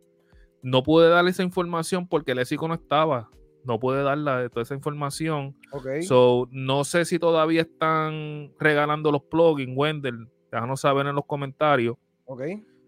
[0.62, 3.30] No pude darle esa información porque el ESICO no estaba.
[3.66, 5.56] No pude darle toda esa información.
[5.72, 6.04] Okay.
[6.04, 10.28] So, no sé si todavía están regalando los plugins, Wendell.
[10.52, 12.42] Déjanos saber en los comentarios Ok.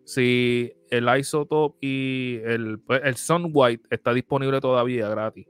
[0.04, 5.48] Si el Isotope y el, pues, el Sun White está disponible todavía gratis.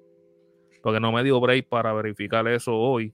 [0.81, 3.13] Porque no me dio break para verificar eso hoy.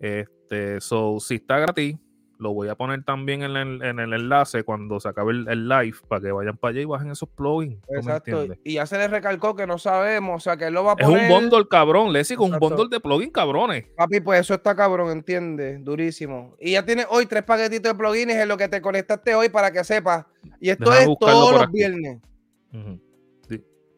[0.00, 1.96] Este, so, si está gratis,
[2.38, 6.32] lo voy a poner también en el, enlace cuando se acabe el, live para que
[6.32, 7.78] vayan para allá y bajen esos plugins.
[7.88, 8.46] Exacto.
[8.64, 10.96] Y ya se les recalcó que no sabemos, o sea, que él lo va a
[10.96, 11.24] poner.
[11.24, 13.86] Es un bundle cabrón, Leslie, con un bundle de plugins cabrones.
[13.96, 16.54] Papi, pues eso está cabrón, entiende, durísimo.
[16.60, 19.70] Y ya tienes hoy tres paquetitos de plugins en lo que te conectaste hoy para
[19.70, 20.26] que sepas.
[20.60, 22.20] Y esto es todos los viernes.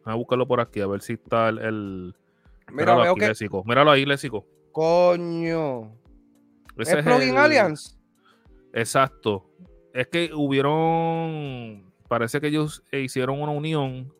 [0.05, 2.15] a buscarlo por aquí, a ver si está el.
[2.71, 3.63] Mira, Míralo, aquí, que...
[3.65, 4.47] Míralo ahí, Lésico.
[4.73, 5.97] Coño.
[6.77, 7.98] ¿Es, Plugin Alliance?
[8.73, 9.49] Exacto.
[9.93, 14.13] Es que hubieron, parece que ellos hicieron una unión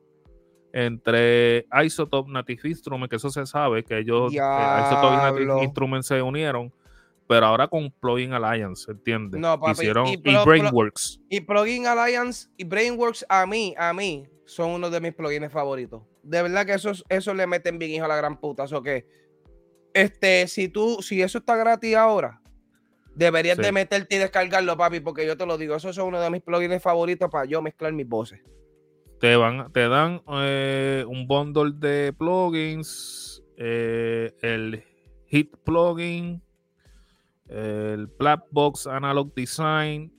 [0.73, 6.07] entre Isotope Native Instruments, que eso se sabe, que ellos, eh, Isotope y Native Instruments
[6.07, 6.73] se unieron,
[7.27, 9.41] pero ahora con Plugin Alliance, ¿entiendes?
[9.41, 11.21] No, Hicieron, y, Brainworks.
[11.29, 16.03] y Plugin Alliance y Brainworks a mí, a mí, son uno de mis plugins favoritos.
[16.23, 18.65] De verdad que eso, eso le meten bien hijo a la gran puta.
[18.65, 19.07] O que,
[19.93, 22.41] este, si tú, si eso está gratis ahora,
[23.19, 26.31] Deberías de meterte y descargarlo, papi, porque yo te lo digo, eso es uno de
[26.31, 28.41] mis plugins favoritos para yo mezclar mis voces.
[29.19, 34.85] Te, van, te dan eh, un bundle de plugins, eh, el
[35.27, 36.41] Hit plugin,
[37.49, 40.13] el Blackbox Analog Design,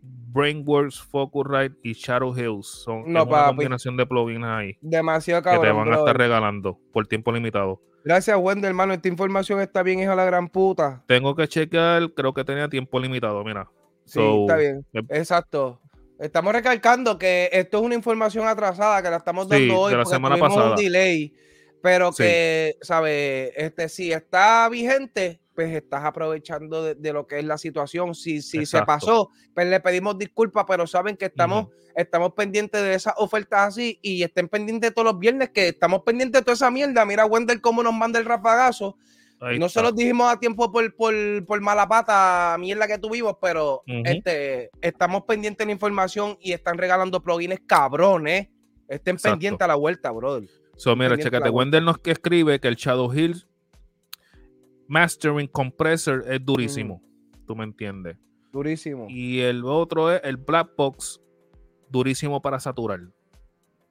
[0.00, 2.68] Brainworks, Focusrite y Shadow Hills.
[2.84, 4.78] Son una combinación de plugins ahí.
[4.80, 5.62] Demasiado cabrón.
[5.62, 7.82] Que te van a estar regalando por tiempo limitado.
[8.06, 8.94] Gracias, Wendel, hermano.
[8.94, 11.02] Esta información está bien, hija la gran puta.
[11.08, 13.68] Tengo que chequear, creo que tenía tiempo limitado, mira.
[14.04, 14.86] Sí, está bien.
[15.10, 15.80] Exacto.
[16.20, 19.96] Estamos recalcando que esto es una información atrasada que la estamos dando Sí, hoy de
[19.98, 20.70] la porque semana pasada.
[20.70, 21.34] un delay,
[21.82, 22.22] pero Sí.
[22.22, 23.50] que, ¿sabes?
[23.56, 28.14] Este, si está vigente, pues estás aprovechando de, de lo que es la situación.
[28.14, 32.94] Si, si se pasó, pues le pedimos disculpas, pero saben que estamos, estamos pendientes de
[32.94, 36.70] esas ofertas así y estén pendientes todos los viernes que estamos pendientes de toda esa
[36.70, 37.04] mierda.
[37.06, 38.96] Mira, Wendell, cómo nos manda el rapagazo.
[39.40, 39.80] Ahí no está.
[39.80, 41.14] se los dijimos a tiempo por, por,
[41.46, 44.02] por mala pata, mierda que tuvimos, pero Ujú.
[44.04, 48.48] este, estamos pendientes de la información y están regalando plugins cabrones.
[48.88, 49.32] Estén Exacto.
[49.34, 50.48] pendientes a la vuelta, brother.
[50.76, 51.50] So, mira, chécate.
[51.50, 53.46] Wendell nos que escribe que el Shadow Hill
[54.88, 57.02] Mastering Compressor es durísimo.
[57.02, 57.46] Mm.
[57.46, 58.16] Tú me entiendes.
[58.52, 59.06] Durísimo.
[59.08, 61.20] Y el otro es el Black Box,
[61.88, 63.00] durísimo para saturar.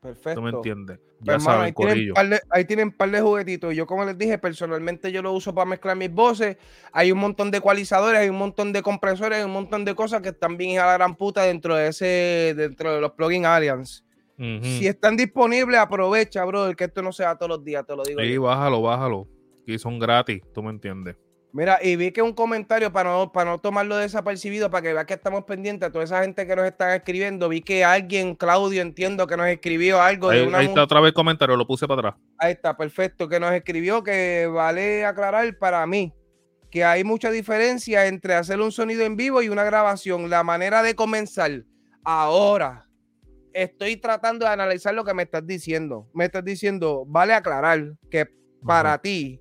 [0.02, 0.36] Perfecto.
[0.36, 1.00] ¿Tú me entiendes?
[1.00, 3.76] Pues, Ya hermano, saben, ahí, tienen par de, ahí tienen par de juguetitos.
[3.76, 6.58] Yo, como les dije, personalmente yo lo uso para mezclar mis voces.
[6.92, 10.22] Hay un montón de ecualizadores, hay un montón de compresores, hay un montón de cosas
[10.22, 14.04] que están bien a la gran puta dentro de ese, dentro de los plugins Alliance.
[14.38, 18.04] Si están disponibles, aprovecha, brother, que esto no se da todos los días, te lo
[18.04, 18.20] digo.
[18.20, 18.42] Sí, yo.
[18.42, 19.28] bájalo, bájalo.
[19.66, 21.16] Y son gratis, tú me entiendes.
[21.56, 25.06] Mira, y vi que un comentario para no, para no tomarlo desapercibido, para que veas
[25.06, 27.48] que estamos pendientes a toda esa gente que nos están escribiendo.
[27.48, 31.00] Vi que alguien, Claudio, entiendo que nos escribió algo Ahí, de una ahí está otra
[31.00, 32.24] vez el comentario, lo puse para atrás.
[32.40, 33.30] Ahí está, perfecto.
[33.30, 36.14] Que nos escribió que vale aclarar para mí
[36.70, 40.30] que hay mucha diferencia entre hacer un sonido en vivo y una grabación.
[40.30, 41.64] La manera de comenzar.
[42.04, 42.90] Ahora,
[43.54, 46.10] estoy tratando de analizar lo que me estás diciendo.
[46.14, 48.28] Me estás diciendo, vale aclarar que
[48.66, 49.02] para Ajá.
[49.02, 49.40] ti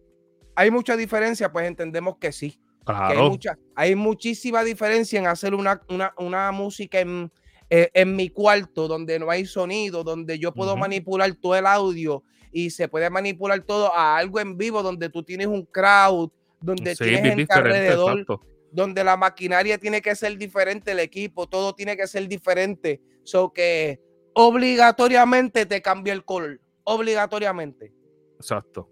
[0.56, 2.50] hay mucha diferencia, pues entendemos que sí.
[2.50, 3.30] que hay, Claro.
[3.30, 7.32] mucha, hay muchísima diferencia en hacer una, una, una música en,
[7.70, 12.22] eh, en mi cuarto donde no hay sonido, donde yo puedo manipular todo el audio
[12.52, 16.94] y se puede manipular todo a algo en vivo donde tú tienes un crowd, donde
[16.94, 18.40] Sí, tienes gente alrededor, exacto.
[18.70, 23.00] donde la maquinaria tiene que ser diferente, el equipo, todo tiene que ser diferente.
[23.24, 23.98] So que
[24.34, 27.92] obligatoriamente te cambia el color, obligatoriamente.
[28.36, 28.90] Exacto.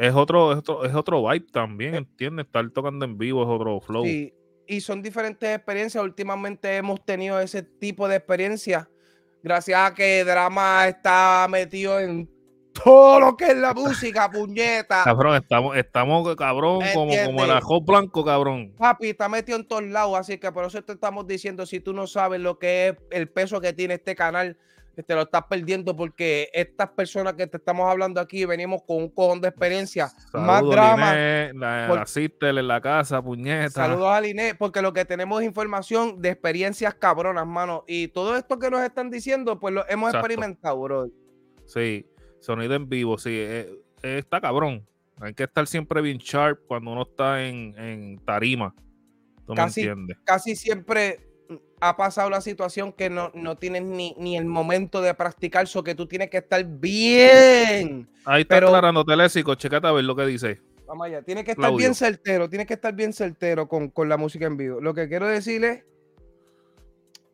[0.00, 2.46] Es otro, es otro, es otro vibe también, ¿entiendes?
[2.46, 4.02] Estar tocando en vivo es otro flow.
[4.02, 4.32] Sí,
[4.66, 6.02] y son diferentes experiencias.
[6.02, 8.88] Últimamente hemos tenido ese tipo de experiencias.
[9.42, 12.30] Gracias a que Drama está metido en
[12.72, 15.04] todo lo que es la música, puñeta.
[15.04, 18.72] Cabrón, estamos, estamos cabrón, como, como el ajo blanco, cabrón.
[18.78, 21.92] Papi, está metido en todos lados, así que por eso te estamos diciendo, si tú
[21.92, 24.56] no sabes lo que es el peso que tiene este canal,
[25.02, 29.08] te lo estás perdiendo porque estas personas que te estamos hablando aquí venimos con un
[29.08, 31.12] cojón de experiencia, más drama.
[31.14, 33.70] Liné, la, por- la sister en la casa, puñeta.
[33.70, 37.84] Saludos a Liné, porque lo que tenemos es información de experiencias cabronas, mano.
[37.86, 40.26] Y todo esto que nos están diciendo, pues lo hemos Exacto.
[40.26, 41.08] experimentado, bro.
[41.66, 42.06] Sí,
[42.40, 43.30] sonido en vivo, sí.
[43.32, 43.70] eh,
[44.02, 44.86] eh, está cabrón.
[45.20, 48.74] Hay que estar siempre bien sharp cuando uno está en, en tarima.
[49.46, 50.18] ¿Tú Casi- me entiendes?
[50.24, 51.20] Casi siempre
[51.80, 55.82] ha pasado la situación que no, no tienes ni, ni el momento de practicar, so
[55.82, 58.06] que tú tienes que estar bien.
[58.24, 60.60] Ahí está pero- aclarando Telésico, checate a ver lo que dice.
[60.86, 61.78] Vamos allá, tienes que estar Claudio.
[61.78, 64.80] bien certero, tienes que estar bien certero con, con la música en vivo.
[64.80, 65.84] Lo que quiero decir es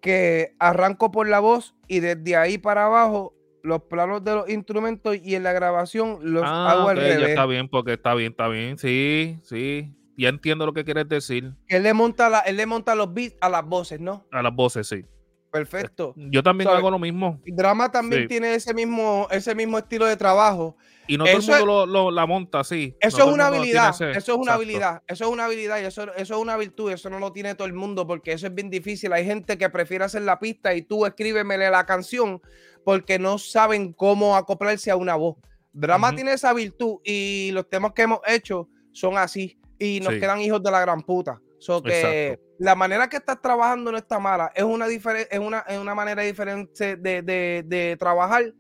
[0.01, 5.17] que arranco por la voz y desde ahí para abajo los planos de los instrumentos
[5.21, 7.29] y en la grabación los Ah, hago al ya revés.
[7.31, 8.79] está bien, porque está bien, está bien.
[8.79, 9.93] Sí, sí.
[10.17, 11.53] Ya entiendo lo que quieres decir.
[11.69, 14.25] Él le monta la, él le monta los beats a las voces, ¿no?
[14.33, 15.05] A las voces, sí.
[15.51, 16.13] Perfecto.
[16.17, 16.79] Yo también ¿Sabe?
[16.79, 17.41] hago lo mismo.
[17.47, 18.29] Drama también Sí.
[18.29, 20.77] tiene ese mismo, ese mismo estilo de trabajo.
[21.07, 22.95] Y no todo Eso el mundo lo, lo- la monta así.
[23.01, 24.53] Eso No todo es una habilidad, ese- eso es una exacto.
[24.55, 27.55] habilidad, eso es una habilidad y eso, eso es una virtud, eso no lo tiene
[27.55, 29.13] todo el mundo porque eso es bien difícil.
[29.13, 32.43] Hay gente que prefiere hacer la pista y tú escríbemele la canción
[32.85, 35.37] porque no saben cómo acoplarse a una voz.
[35.73, 40.21] Drama tiene esa virtud y los temas que hemos hecho son así y nos Sí.
[40.21, 41.41] quedan hijos de la gran puta.
[41.59, 42.45] So que Exacto.
[42.59, 46.23] la manera que estás trabajando no está mala, es una, es una, es una manera
[46.23, 48.53] diferente de, de- de trabajar.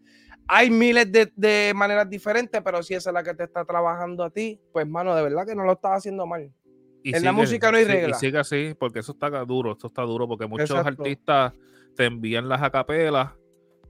[0.49, 4.23] Hay miles de, de maneras diferentes, pero si esa es la que te está trabajando
[4.25, 6.51] a ti, pues mano, de verdad que no lo estás haciendo mal.
[7.03, 8.17] Y En la música no hay sí, regla.
[8.17, 11.03] Y sigue así, porque eso está duro, esto está duro, porque muchos Exacto.
[11.03, 11.53] artistas
[11.97, 13.33] te envían las acapelas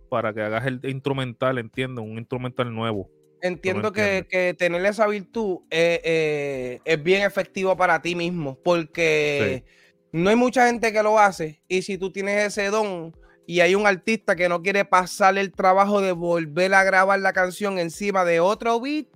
[0.09, 3.11] para que hagas el instrumental, entiendo, un instrumental nuevo.
[3.43, 9.65] Entiendo que, que tener esa virtud eh, eh, es bien efectivo para ti mismo, porque
[10.13, 13.15] no hay mucha gente que lo hace y si tú tienes ese don
[13.47, 17.33] y hay un artista que no quiere pasar el trabajo de volver a grabar la
[17.33, 19.07] canción encima de otro beat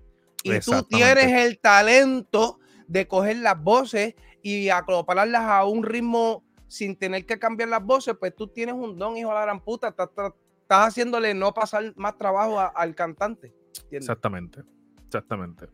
[0.43, 6.95] y tú tienes el talento de coger las voces y acoplarlas a un ritmo sin
[6.97, 9.89] tener que cambiar las voces, pues tú tienes un don, hijo de la gran puta,
[9.89, 13.53] estás, estás- estás haciéndole no pasar más trabajo a- al cantante.
[13.77, 14.09] ¿Entiendes?
[14.09, 14.63] Exactamente,
[15.07, 15.67] exactamente.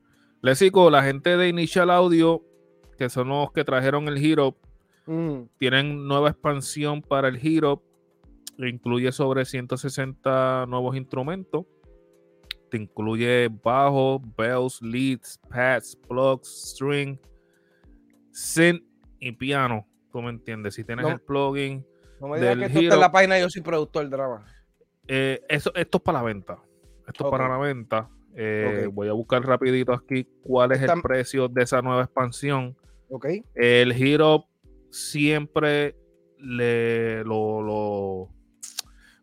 [0.42, 2.42] Lesico, la gente de Initial Audio,
[2.98, 4.56] que son los que trajeron el Hero,
[5.06, 5.42] Mm.
[5.58, 7.82] tienen nueva expansión para el Hero
[8.58, 11.66] incluye sobre 160 nuevos instrumentos.
[12.70, 17.18] Te incluye bajo, bells, leads, pads, plugs, string,
[18.32, 18.82] synth
[19.20, 19.86] y piano.
[20.10, 20.74] ¿Tú me entiendes?
[20.74, 21.86] Si tienes No- el plugin,
[22.20, 24.44] No me digas del que esto está en la página, yo soy productor drama.
[25.06, 26.58] eh, eso, esto es para la venta.
[27.06, 28.08] Esto es para la venta.
[28.34, 28.88] Eh.
[28.92, 32.76] Voy a buscar rapidito aquí cuál es el precio de esa nueva expansión.
[33.08, 33.26] ¿Ok?
[33.54, 34.46] El Hero
[34.90, 35.96] siempre
[36.38, 38.28] le lo, lo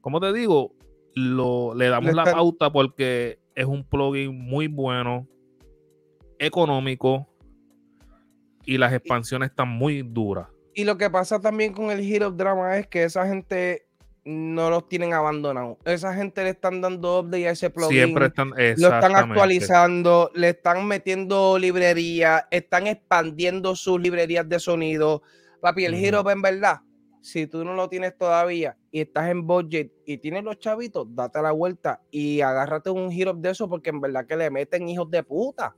[0.02, 0.76] ¿cómo te digo?
[1.16, 5.28] Lo, le damos Le la pauta porque es un plugin muy bueno,
[6.40, 7.30] económico
[8.66, 10.48] y las expansiones están muy duras.
[10.74, 13.86] Y lo que pasa también con el Hero Drama es que esa gente
[14.26, 15.78] no los tienen abandonados.
[15.86, 17.98] Esa gente le están dando update a ese plugin.
[17.98, 25.24] Siempre están lo están actualizando, le están metiendo librerías, están expandiendo sus librerías de sonido.
[25.62, 25.94] Papi, el.
[25.96, 26.82] Hero en verdad,
[27.22, 31.42] si tú no lo tienes todavía y estás en budget y tienes los chavitos, date
[31.42, 35.10] la vuelta y agárrate un Hero de eso porque en verdad que le meten hijos
[35.10, 35.76] de puta.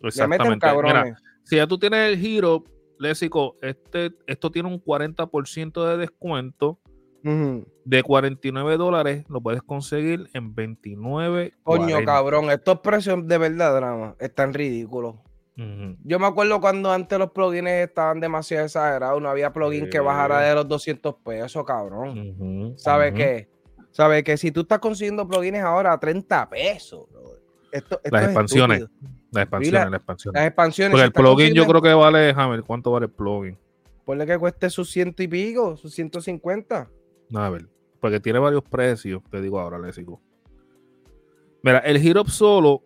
[0.00, 0.46] Le meten.
[0.48, 1.18] Mira, cabrones.
[1.44, 2.64] si ya tú tienes el Hero,
[2.98, 6.80] Lésico, este, esto tiene un 40% de descuento.
[7.84, 11.54] De 49 dólares lo puedes conseguir en 29.
[11.62, 15.16] Coño, cabrón, estos precios de verdad, drama, están ridículos.
[16.04, 20.40] Yo me acuerdo cuando antes los plugins estaban demasiado exagerados, no había plugin que bajara
[20.40, 22.74] de los 200 pesos, cabrón.
[22.76, 23.48] ¿Sabes qué?
[23.90, 27.22] ¿Sabes que Si tú estás consiguiendo plugins ahora a 30 pesos, bro,
[27.72, 28.86] esto, esto Las es expansiones.
[29.32, 30.40] Las expansiones, la- las expansiones.
[30.40, 30.90] Las expansiones.
[30.92, 33.58] Porque el plugin yo creo que vale, Hammer, ¿cuánto vale el plugin?
[34.04, 36.88] Ponle que cueste sus ciento y pico, sus 150.
[37.34, 37.68] A ver,
[38.00, 40.20] porque tiene varios precios, te digo ahora, Lésico.
[41.62, 42.82] Mira, el Hero solo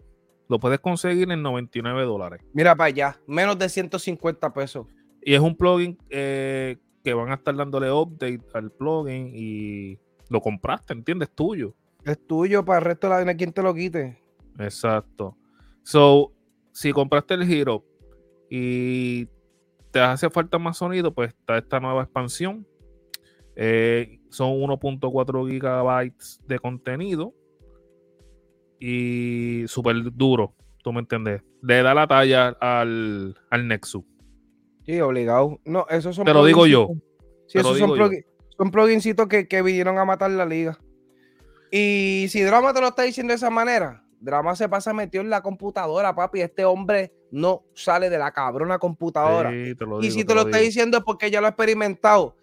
[0.48, 2.42] lo puedes conseguir en 99 dólares.
[2.52, 4.86] Mira para allá, menos de 150 pesos.
[5.22, 10.40] Y es un plugin eh, que van a estar dándole update al plugin y lo
[10.40, 11.30] compraste, ¿entiendes?
[11.30, 11.74] Tuyo.
[12.04, 14.20] Es tuyo para el resto de la vida, quien te lo quite.
[14.58, 15.36] Exacto.
[15.82, 16.32] So,
[16.72, 17.84] si compraste el Hero
[18.50, 19.28] y
[19.90, 22.66] te hace falta más sonido, pues está esta nueva expansión.
[23.54, 27.34] Eh, son 1.4 gigabytes de contenido
[28.78, 31.42] y súper duro, tú me entiendes.
[31.62, 34.02] Le da la talla al, al Nexus.
[34.84, 35.60] Sí, obligado.
[35.64, 36.88] No, esos son Te lo digo yo.
[37.46, 38.24] Sí, lo esos son, plugin-
[38.56, 40.76] son plugincitos que, que vinieron a matar la liga.
[41.70, 45.30] Y si Drama te lo está diciendo de esa manera, Drama se pasa metido en
[45.30, 46.40] la computadora, papi.
[46.40, 49.50] Este hombre no sale de la cabrona computadora.
[49.50, 50.66] Sí, lo y si te lo está digo.
[50.66, 52.36] diciendo es porque ya lo ha experimentado.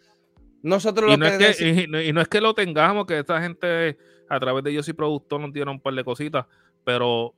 [0.62, 2.54] Nosotros Y lo no, que, es que, decimos- y, no- y no es que lo
[2.54, 3.98] tengamos, que esta gente
[4.30, 6.46] a través de Yo Soy Productor nos dieron un par de cositas,
[6.84, 7.34] pero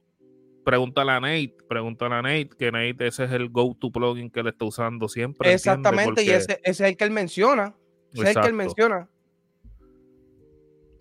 [0.64, 4.48] pregúntale a Nate, pregúntale a Nate, que Nate ese es el go-to plugin que él
[4.48, 5.54] está usando siempre.
[5.54, 7.76] Exactamente, y ese, ese es el que él menciona.
[8.14, 9.08] Ese es el que él menciona.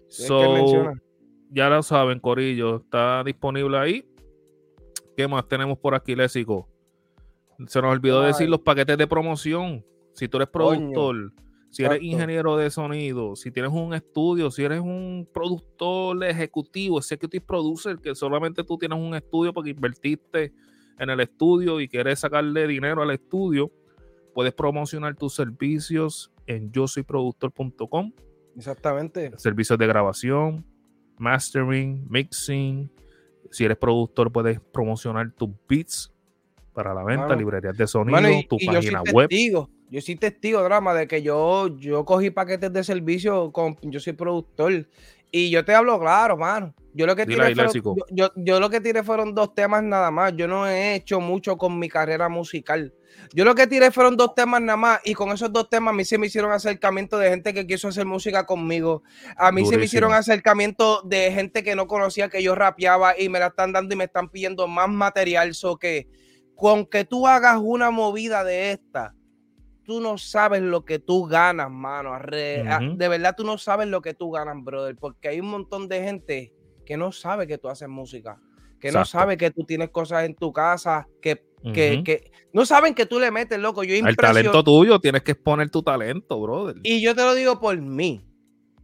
[0.08, 1.02] ese es el que él So, menciona.
[1.50, 4.06] ya lo saben, Corillo, está disponible ahí.
[5.16, 6.68] ¿Qué más tenemos por aquí, Lésico?
[7.66, 8.28] Se nos olvidó Ay.
[8.28, 9.84] decir los paquetes de promoción.
[10.14, 11.32] Si tú eres Coño, productor,
[11.70, 17.44] si eres ingeniero de sonido, si tienes un estudio, si eres un productor ejecutivo, executive
[17.44, 20.52] producer, que solamente tú tienes un estudio porque invertiste
[20.98, 23.70] en el estudio y quieres sacarle dinero al estudio,
[24.34, 28.12] puedes promocionar tus servicios en yo soy productor.com
[28.56, 29.30] Exactamente.
[29.38, 30.66] servicios de grabación,
[31.18, 32.90] mastering, mixing.
[33.50, 36.12] Si eres productor, puedes promocionar tus beats
[36.72, 39.28] para la venta, librerías de sonido, y, tu y yo soy página web.
[39.28, 39.70] testigo.
[39.90, 43.76] Yo soy testigo, drama, de que yo, yo cogí paquetes de servicio con.
[43.82, 44.88] Yo soy productor.
[45.32, 46.74] Y yo te hablo claro, mano.
[46.92, 50.10] Yo lo que tiré fueron, yo, yo- yo lo que tiré fueron dos temas nada
[50.10, 50.32] más.
[50.36, 52.92] Yo no he hecho mucho con mi carrera musical.
[53.32, 55.00] Yo lo que tiré fueron dos temas nada más.
[55.04, 57.88] Y con esos dos temas a mí se me hicieron acercamiento de gente que quiso
[57.88, 59.04] hacer música conmigo.
[59.36, 63.28] A mí se me hicieron acercamiento de gente que no conocía que yo rapeaba y
[63.28, 65.54] me la están dando y me están pidiendo más material.
[65.54, 66.08] So que
[66.56, 69.14] con que tú hagas una movida de esta,
[69.90, 72.14] tú no sabes lo que tú ganas, mano.
[72.14, 72.20] A-.
[72.22, 76.00] De verdad, tú no sabes lo que tú ganas, brother, porque hay un montón de
[76.00, 76.52] gente
[76.86, 78.40] que no sabe que tú haces música,
[78.78, 81.42] que no sabe que tú tienes cosas en tu casa, que,
[81.74, 83.82] que, que no saben que tú le metes, loco.
[83.82, 86.76] Yo El talento tuyo, tienes que exponer tu talento, brother.
[86.84, 88.24] Y yo te lo digo por mí.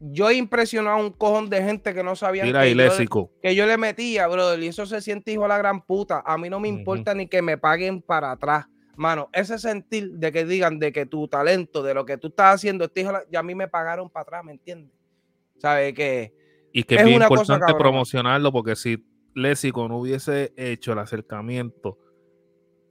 [0.01, 3.55] Yo he impresionado a un cojón de gente que no sabían Mira que yo, que
[3.55, 6.24] yo le metía, brother, y eso se siente hijo de la gran puta.
[6.26, 8.66] A mí no me importa ni que me paguen para atrás.
[8.97, 12.57] Mano, ese sentir de que digan de que tu talento, de lo que tú estás
[12.57, 14.90] haciendo, este hijo ya a mí me pagaron para atrás, ¿me entiendes?
[15.59, 15.94] ¿Sabes?
[15.94, 16.34] Que
[16.72, 21.99] Y que es, bien una importante promocionarlo porque si Lésico no hubiese hecho el acercamiento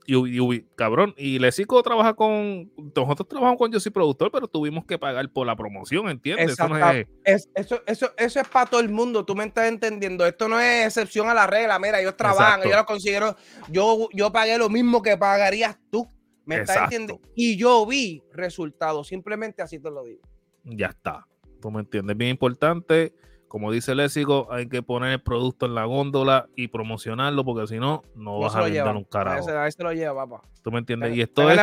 [0.06, 0.16] y,
[0.56, 2.70] y- cabrón, y Lesico trabaja con.
[2.94, 6.52] Nosotros trabajamos con Yo soy productor, pero tuvimos que pagar por la promoción, ¿entiendes?
[6.52, 9.68] Eso no es- Es, eso, eso, eso es para todo el mundo, tú me estás
[9.68, 10.24] entendiendo.
[10.26, 11.78] Esto no es excepción a la regla.
[11.78, 12.68] Mira, ellos trabajan, Exacto.
[12.68, 13.36] ellos lo consiguieron.
[13.68, 16.06] Yo, yo pagué lo mismo que pagarías tú.
[16.44, 16.94] ¿Me estás Exacto.
[16.96, 17.28] entendiendo?
[17.34, 19.08] Y yo vi resultados.
[19.08, 20.20] Simplemente así te lo digo.
[20.64, 21.26] ya está.
[21.60, 22.16] ¿Tú me entiendes?
[22.16, 23.12] Bien importante.
[23.56, 27.78] Como dice Lésico, hay que poner el producto en la góndola y promocionarlo, porque si
[27.78, 28.94] no, no vas se a vender lleva.
[28.98, 29.40] un carajo.
[29.48, 30.46] ese, a ese lo lleva, papá.
[30.62, 31.16] ¿Tú me entiendes?
[31.16, 31.58] Y esto es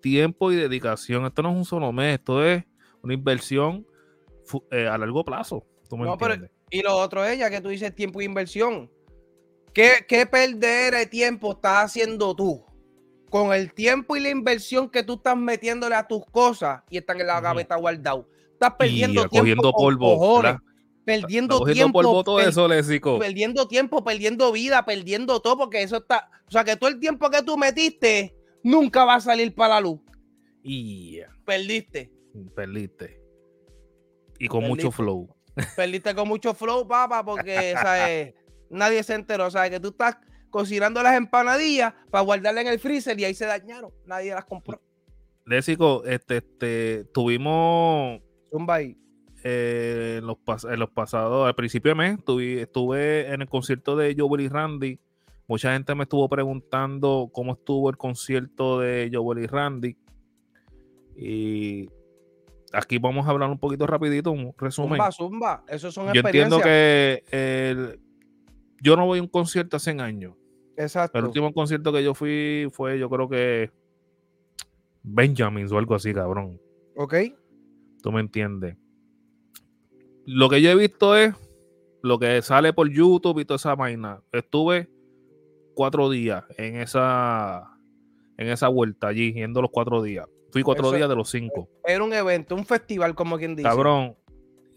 [0.00, 1.26] tiempo, y dedicación.
[1.26, 2.64] Esto no es un solo mes, esto es
[3.02, 3.86] una inversión
[4.70, 5.66] eh, a largo plazo.
[5.86, 6.56] ¿Tú me No, pero- entiendes?
[6.70, 8.90] Y lo otro es, ya que tú dices tiempo e inversión.
[9.74, 12.64] ¿Qué, qué perder de tiempo estás haciendo tú?
[13.28, 17.20] Con el tiempo y la inversión que tú estás metiéndole a tus cosas y están
[17.20, 18.26] en la gaveta guardado.
[18.54, 19.38] Estás Y perdiendo eh, tiempo.
[19.40, 20.42] cogiendo polvo.
[21.20, 21.92] Perdiendo tiempo.
[22.02, 23.18] polvo todo per- eso, Lésico.
[23.18, 26.30] perdiendo tiempo, perdiendo vida, perdiendo todo, porque eso está.
[26.46, 29.80] O sea, que todo el tiempo que tú metiste nunca va a salir para la
[29.80, 30.00] luz.
[30.62, 32.12] Y Perdiste.
[32.54, 33.20] perdiste.
[34.38, 35.28] Y con mucho flow.
[35.76, 38.34] Perdiste con mucho flow, papá, porque ¿sabes?
[38.70, 39.50] nadie se enteró.
[39.50, 39.70] ¿Sabes?
[39.70, 40.16] Que tú estás
[40.50, 43.90] cocinando las empanadillas para guardarlas en el freezer y ahí se dañaron.
[44.06, 44.80] Nadie las compró.
[45.46, 48.96] Lésico, este, este, tuvimos Zumba ahí.
[49.44, 52.18] Eh, en, los pas- en los pasados, al principio de mes,
[52.60, 54.98] estuve en el concierto de Joel y Randy.
[55.48, 59.96] Mucha gente me estuvo preguntando cómo estuvo el concierto de Joel y Randy.
[61.16, 61.88] Y
[62.72, 64.90] aquí vamos a hablar un poquito rapidito, un resumen.
[64.98, 65.64] Zumba, zumba.
[65.68, 68.00] Eso son Yo entiendo que el-
[68.82, 70.34] yo no voy a un concierto hace años.
[70.76, 71.18] Exacto.
[71.18, 73.70] El último concierto que yo fui fue, yo creo que
[75.02, 76.60] Benjamin o algo así, cabrón.
[76.96, 77.14] Ok.
[78.02, 78.76] Tú me entiendes.
[80.32, 81.34] Lo que yo he visto es
[82.02, 84.22] lo que sale por YouTube y toda esa vaina.
[84.32, 84.88] Estuve
[85.74, 87.76] cuatro días en esa
[88.38, 90.26] en esa vuelta allí, yendo los cuatro días.
[90.52, 91.68] Fui cuatro Eso- días de los cinco.
[91.84, 93.68] Era un evento, un festival, como quien dice.
[93.68, 94.16] Cabrón,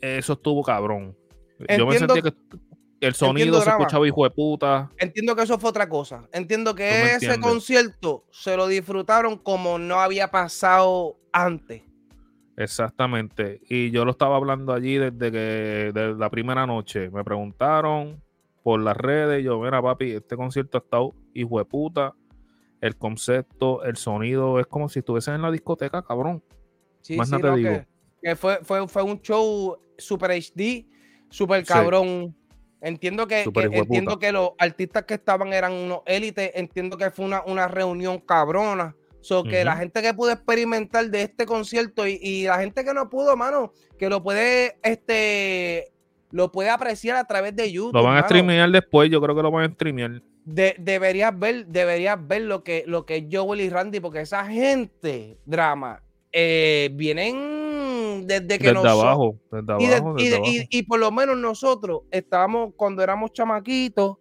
[0.02, 1.16] eso estuvo cabrón.
[1.60, 2.38] yo me Entiendo- sentía que
[3.08, 3.84] el sonido entiendo se drama.
[3.84, 4.90] escuchaba hijo de puta.
[4.98, 6.28] Entiendo que eso fue otra cosa.
[6.34, 7.40] Entiendo que ese entiendes.
[7.40, 11.84] concierto se lo disfrutaron como no había pasado antes.
[12.58, 13.62] Exactamente.
[13.70, 17.10] Y yo lo estaba hablando allí desde que de la primera noche.
[17.10, 18.22] Me preguntaron
[18.64, 19.44] por las redes.
[19.44, 22.14] Yo, mira, papi, este concierto ha estado hijo de puta.
[22.82, 26.44] El concepto, el sonido, es como si estuvieses en la discoteca, cabrón.
[27.02, 27.70] Sí, Más sí, nada te digo.
[27.72, 27.88] Que,
[28.22, 30.86] que fue, fue, fue un show super HD,
[31.30, 31.74] super Sí.
[31.74, 32.36] cabrón.
[32.82, 36.52] Entiendo que, que- entiendo que los artistas que estaban eran unos élites.
[36.54, 38.94] Entiendo que fue una, una reunión cabrona.
[39.24, 42.94] So que la gente que pudo experimentar de este concierto y, y la gente que
[42.94, 45.92] no pudo, mano, que lo puede, este,
[46.32, 47.94] lo puede apreciar a través de YouTube.
[47.94, 49.10] Lo van a streamear después.
[49.10, 50.22] Yo creo que lo van a streamear.
[50.46, 54.44] De- deberías ver, deberías ver lo que, lo que es Joel y Randy, porque esa
[54.46, 56.04] gente, drama,
[56.34, 59.40] eh, vienen desde que Desde nosotros- abajo.
[59.52, 60.68] Desde y, de- desde y- abajo.
[60.70, 64.18] y por lo menos nosotros estábamos, cuando éramos chamaquitos,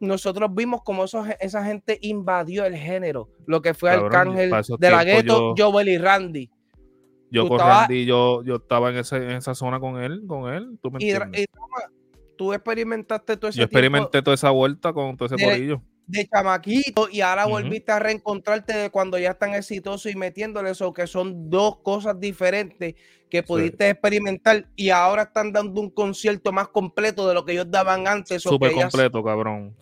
[0.00, 4.90] nosotros vimos como esos- esa gente invadió el género, lo que fue Cabrón, Arcángel de
[4.90, 6.50] la gueto, yo- Joel y Randy.
[7.30, 10.52] Yo con estabas- Randy, yo, yo estaba en, ese, en esa zona con él, con
[10.52, 10.78] él.
[10.80, 11.42] ¿Tú me Y, entiendes?
[11.42, 11.46] y,
[12.36, 15.82] tú experimentaste todo ese yo tiempo experimenté toda esa vuelta con todo ese de- corillo.
[16.06, 20.92] De chamaquito y ahora volviste a reencontrarte de cuando ya están exitosos y metiéndole eso,
[20.92, 22.94] que son dos cosas diferentes
[23.28, 27.68] que pudiste experimentar y ahora están dando un concierto más completo de lo que ellos
[27.68, 28.42] daban antes.
[28.42, 29.76] Súper completo, cabrón.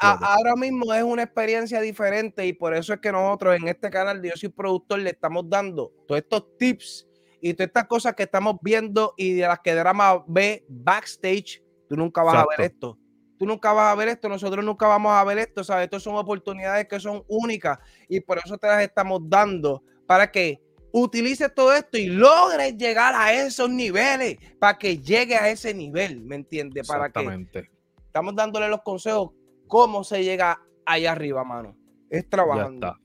[0.00, 4.20] Ahora mismo es una experiencia diferente y por eso es que nosotros en este canal
[4.20, 7.08] de Yo Soy Productor le estamos dando todos estos tips
[7.40, 11.96] y todas estas cosas que estamos viendo y de las que Drama ve backstage, tú
[11.96, 12.98] nunca vas a ver esto.
[13.40, 15.84] Tú nunca vas a ver esto, nosotros nunca vamos a ver esto, ¿sabes?
[15.84, 20.60] Estas son oportunidades que son únicas y por eso te las estamos dando para que
[20.92, 26.20] utilices todo esto y logres llegar a esos niveles, para que llegue a ese nivel,
[26.20, 26.86] ¿me entiendes?
[26.86, 27.70] Para que Exactamente.
[28.04, 29.30] estamos dándole los consejos
[29.66, 31.74] cómo se llega allá arriba, mano.
[32.10, 32.88] Es Ya trabajando.
[32.88, 33.00] está.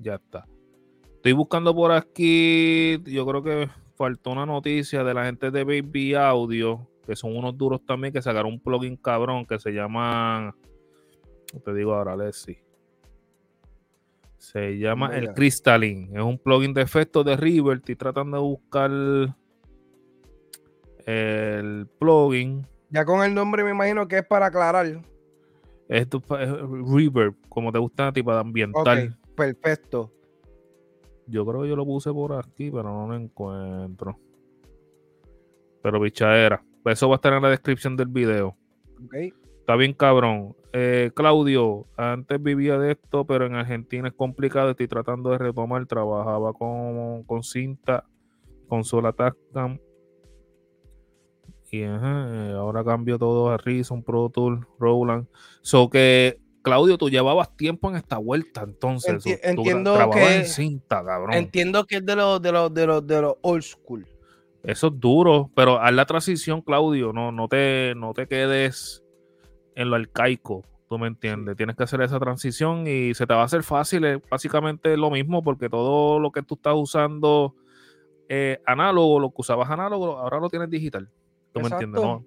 [0.00, 0.46] Ya está.
[1.14, 3.00] Estoy buscando por aquí.
[3.04, 7.56] Yo creo que faltó una noticia de la gente de Baby Audio, que son unos
[7.56, 10.54] duros también, que sacaron un plugin cabrón que se llama.
[11.64, 12.62] Te digo ahora, Leslie.
[14.36, 15.20] Se llama Mira.
[15.20, 16.10] el Crystalline.
[16.14, 17.78] Es un plugin de efectos de River.
[17.78, 18.90] Estoy tratando de buscar
[21.06, 22.66] el plugin.
[22.90, 25.00] Ya con el nombre me imagino que es para aclarar.
[25.88, 29.16] Esto es Reverb, como te gusta a ti para ambiental.
[29.36, 30.12] perfecto.
[31.28, 34.18] Yo creo que yo lo puse por aquí, pero no lo encuentro.
[35.82, 36.62] Pero bichadera.
[36.86, 38.56] Eso va a estar en la descripción del video.
[39.04, 39.14] Ok.
[39.60, 40.54] Está bien cabrón.
[40.72, 44.70] Eh, Claudio, antes vivía de esto, pero en Argentina es complicado.
[44.70, 45.84] Estoy tratando de retomar.
[45.86, 48.04] Trabajaba con, con cinta,
[48.68, 49.78] consola Tascam.
[51.70, 55.26] Y ajá, eh, ahora cambio todo a Reason, Pro Tool, Roland.
[55.62, 59.24] So que, Claudio, tú llevabas tiempo en esta vuelta, entonces.
[59.26, 61.34] Enti- tú entiendo que- en cinta, cabrón.
[61.34, 64.06] Entiendo que es de los de los de los de los old school.
[64.66, 67.12] Eso es duro, pero haz la transición, Claudio.
[67.12, 69.04] No, no, te, no te quedes
[69.76, 70.64] en lo arcaico.
[70.88, 71.56] Tú me entiendes.
[71.56, 74.04] Tienes que hacer esa transición y se te va a hacer fácil.
[74.04, 77.54] Es básicamente lo mismo porque todo lo que tú estás usando
[78.28, 81.08] eh, análogo, lo que usabas análogo, ahora lo tienes digital.
[81.52, 82.02] ¿Tú me entiendes?
[82.02, 82.24] No,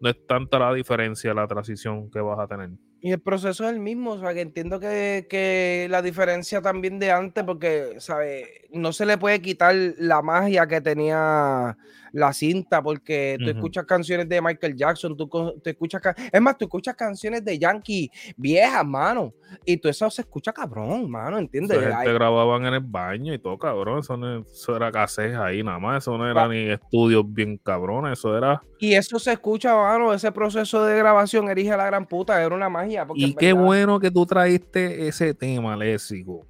[0.00, 2.70] no es tanta la diferencia, la transición que vas a tener.
[3.04, 6.98] Y el proceso es el mismo, o sea, que entiendo que, que la diferencia también
[6.98, 8.46] de antes, porque, ¿sabes?
[8.72, 11.76] No se le puede quitar la magia que tenía
[12.12, 16.00] la cinta, porque tú escuchas canciones de Michael Jackson, tú, tú escuchas,
[16.32, 19.34] es más, tú escuchas canciones de Yankee viejas, mano,
[19.64, 21.78] y tú eso se escucha cabrón, mano, ¿entiendes?
[21.78, 24.00] Esa gente grababan en el baño y todo, cabrón.
[24.00, 26.04] Eso, no, eso era cassette ahí nada más.
[26.04, 28.18] Eso no era ni estudios bien cabrones.
[28.18, 28.62] Eso era.
[28.78, 32.54] y eso se escucha, mano, ese proceso de grabación, erige a la gran puta, era
[32.54, 32.93] una magia.
[33.06, 36.46] Porque Y qué verdad- bueno que tú traíste ese tema, léxico.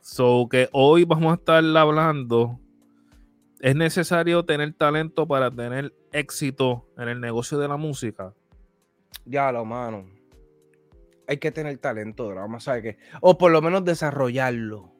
[0.00, 2.58] So que hoy vamos a estar hablando.
[3.60, 8.34] ¿Es necesario tener talento para tener éxito en el negocio de la música?
[9.24, 10.04] Ya lo, mano.
[11.26, 12.96] Hay que tener talento, drama, ¿sabes qué?
[13.22, 14.90] O por lo menos desarrollarlo.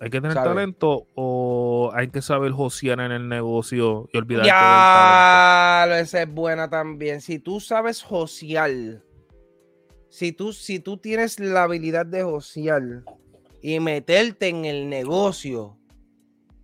[0.00, 0.48] ¿Hay que tener ¿Sabe?
[0.48, 4.44] talento o hay que saber josear en el negocio y talento?
[4.44, 7.20] Ya, lo- esa es buena también.
[7.20, 8.72] Si tú sabes josear,
[10.12, 12.82] si tú, si tú tienes la habilidad de josear
[13.62, 15.78] y meterte en el negocio,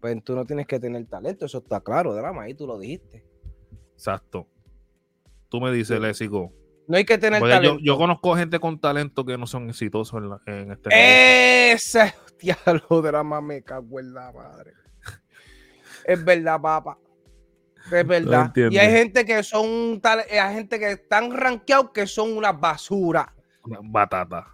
[0.02, 3.24] pues tú no tienes que tener talento, eso está claro, drama, ahí tú lo dijiste.
[3.94, 4.46] Exacto.
[5.48, 6.28] Tú me dices, Sí.
[6.86, 7.80] No hay que tener Porque yo, talento.
[7.82, 11.74] yo conozco gente con talento que no son exitosos en, la- en este negocio.
[11.74, 14.72] Ese diálogo drama me cago en la madre.
[16.04, 16.98] Es verdad, papá.
[17.90, 18.52] Es verdad.
[18.54, 23.34] y hay gente que son tal, hay gente que están rankeados que son una basura.
[23.82, 24.46] Batata.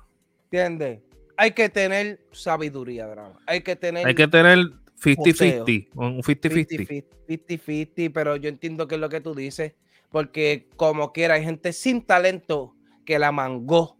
[0.44, 1.00] ¿Entiendes?
[1.36, 3.40] Hay que tener sabiduría, drama.
[3.46, 4.58] Hay que tener Hay que tener
[5.02, 5.88] 50-50.
[5.94, 7.04] Un 50-50.
[7.28, 9.74] 50-50, pero yo entiendo que es lo que tú dices,
[10.10, 13.98] porque como quiera, hay gente sin talento que la mangó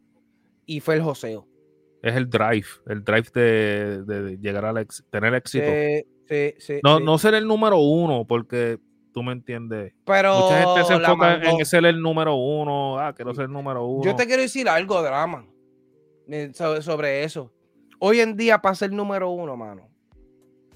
[0.67, 1.49] y fue el joseo.
[2.03, 2.67] Es el drive.
[2.87, 5.67] El drive de, de- llegar a tener éxito.
[5.67, 7.05] Sí, sí, sí, no, sí.
[7.05, 8.79] no ser el número uno, porque
[9.15, 9.95] tú me entiendes.
[10.05, 12.99] pero Mucha gente se enfoca en ser el número uno.
[12.99, 14.05] Ah, quiero ser el número uno.
[14.05, 15.47] Yo te quiero decir algo, drama,
[16.29, 17.53] eh, sobre, eso.
[18.01, 19.89] Hoy en día, para ser número uno, mano,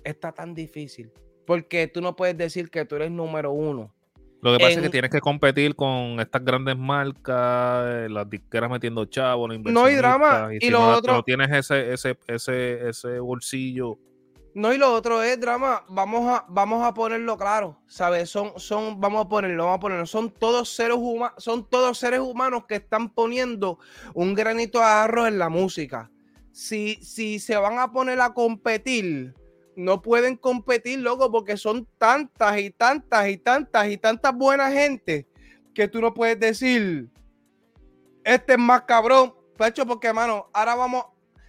[0.05, 1.11] está tan difícil.
[1.47, 3.93] Porque tú no puedes decir que tú eres número uno.
[4.41, 8.31] Lo que pasa es que en- tienes que competir con estas grandes marcas, eh, las
[8.31, 11.51] disqueras metiendo chavos, los No hay drama, inversionistas, y si lo no, otro- no tienes
[11.51, 13.99] ese, ese, ese, ese bolsillo.
[14.55, 18.31] No, y lo otro es, drama, vamos a, vamos a ponerlo claro, ¿sabes?
[18.31, 22.21] Son, son, vamos a ponerlo, vamos a ponerlo, son todos seres humanos, son todos seres
[22.21, 23.79] humanos que están poniendo
[24.15, 26.11] un granito de arroz en la música.
[26.51, 29.35] Si, si se van a poner a competir,
[29.77, 35.29] no pueden competir, loco, porque son tantas y tantas y tantas y tantas buenas gente
[35.73, 37.09] que tú no puedes decir,
[38.25, 39.35] este es más cabrón.
[39.57, 41.05] Pecho, porque, mano, ahora vamos,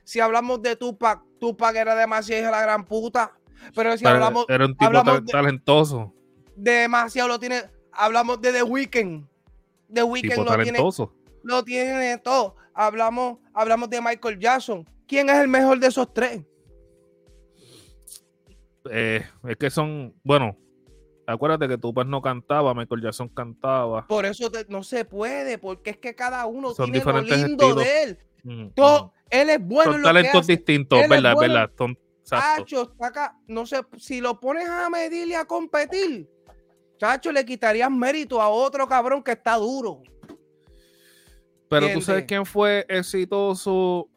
[0.10, 3.32] si hablamos de Tupac, Tupac era demasiado de la gran puta.
[3.76, 6.12] Pero si hablamos era un tipo hablamos de- talentoso,
[6.56, 9.28] de demasiado, lo tiene, hablamos de The Weeknd.
[9.94, 10.80] The Weeknd tipo lo tiene,
[11.44, 12.56] lo tiene todo.
[12.74, 14.84] Hablamos, hablamos de Michael Jackson.
[15.08, 16.42] ¿Quién es el mejor de esos tres?
[18.90, 20.58] Eh, es que son, bueno,
[21.28, 24.08] acuérdate que Tupac no cantaba, Michael Jackson cantaba.
[24.08, 27.66] Por eso te- no se puede, porque es que cada uno Son tiene lo lindo
[27.66, 27.76] estilos.
[27.84, 28.20] de él.
[28.44, 29.19] Mm, Todo, mm.
[29.30, 30.52] Él es bueno en son que talentos hace.
[30.56, 31.34] distintos, Él ¿verdad?
[31.36, 31.54] bueno.
[31.54, 31.72] ¿verdad?
[31.78, 31.98] Son.
[32.24, 33.36] Chacho, acá.
[33.48, 36.30] No sé, si lo pones a medir y a competir,
[36.98, 40.02] chacho, le quitarías mérito a otro cabrón que está duro.
[41.70, 44.10] Pero tú sabes quién fue exitoso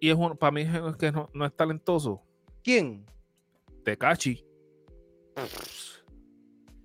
[0.00, 2.22] y es un, para mí es que no, no es talentoso.
[2.62, 3.04] ¿Quién?
[3.84, 4.44] Tecachi,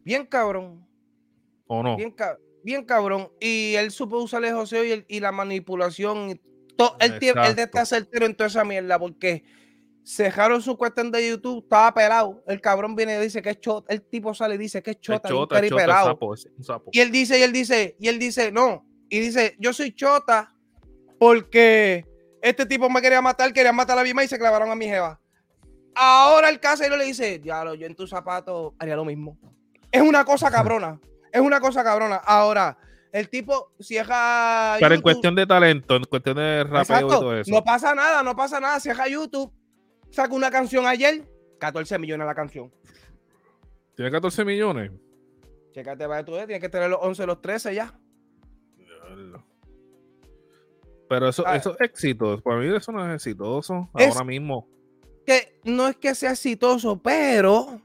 [0.04, 0.86] Bien cabrón.
[1.68, 1.98] ¿o no?
[1.98, 3.30] Bien, ca- bien cabrón.
[3.40, 6.40] Y él supo usar el joseo y, el- y la manipulación.
[6.78, 9.44] Todo, él, él estar certero en toda esa mierda porque
[10.06, 12.44] cejaron su cuestión de YouTube, estaba pelado.
[12.48, 13.94] El cabrón viene y dice que es chota.
[13.94, 16.90] El tipo sale y dice que es chota, es chota, es sapo, es un sapo.
[16.94, 18.86] Y él dice, y él dice, y él dice, no.
[19.10, 20.54] Y dice, yo soy chota
[21.20, 22.06] porque
[22.42, 25.20] este tipo me quería matar, quería matar a mi y se clavaron a mi jeva.
[25.96, 29.38] Ahora el casero le dice, diablo, yo en tus zapatos haría lo mismo.
[29.92, 31.00] Es una cosa cabrona.
[31.32, 32.18] Es una cosa cabrona.
[32.18, 32.78] Ahora,
[33.16, 34.76] el tipo cierra.
[34.78, 37.50] Pero en cuestión de talento, en cuestión de rapeo y todo eso.
[37.50, 38.78] No pasa nada, no pasa nada.
[38.82, 39.54] Cierra YouTube,
[40.10, 41.26] saca una canción ayer,
[41.60, 42.74] 14 millones la canción.
[43.96, 44.92] ¿Tiene 14 millones?
[45.72, 47.98] Chécate, va tú, tienes que tener los 11, los 13 ya.
[51.08, 51.56] Pero eso, ah.
[51.56, 52.44] eso es exitoso.
[52.44, 54.68] Para mí eso no es exitoso ahora mismo.
[55.26, 57.82] Que no es que sea exitoso, pero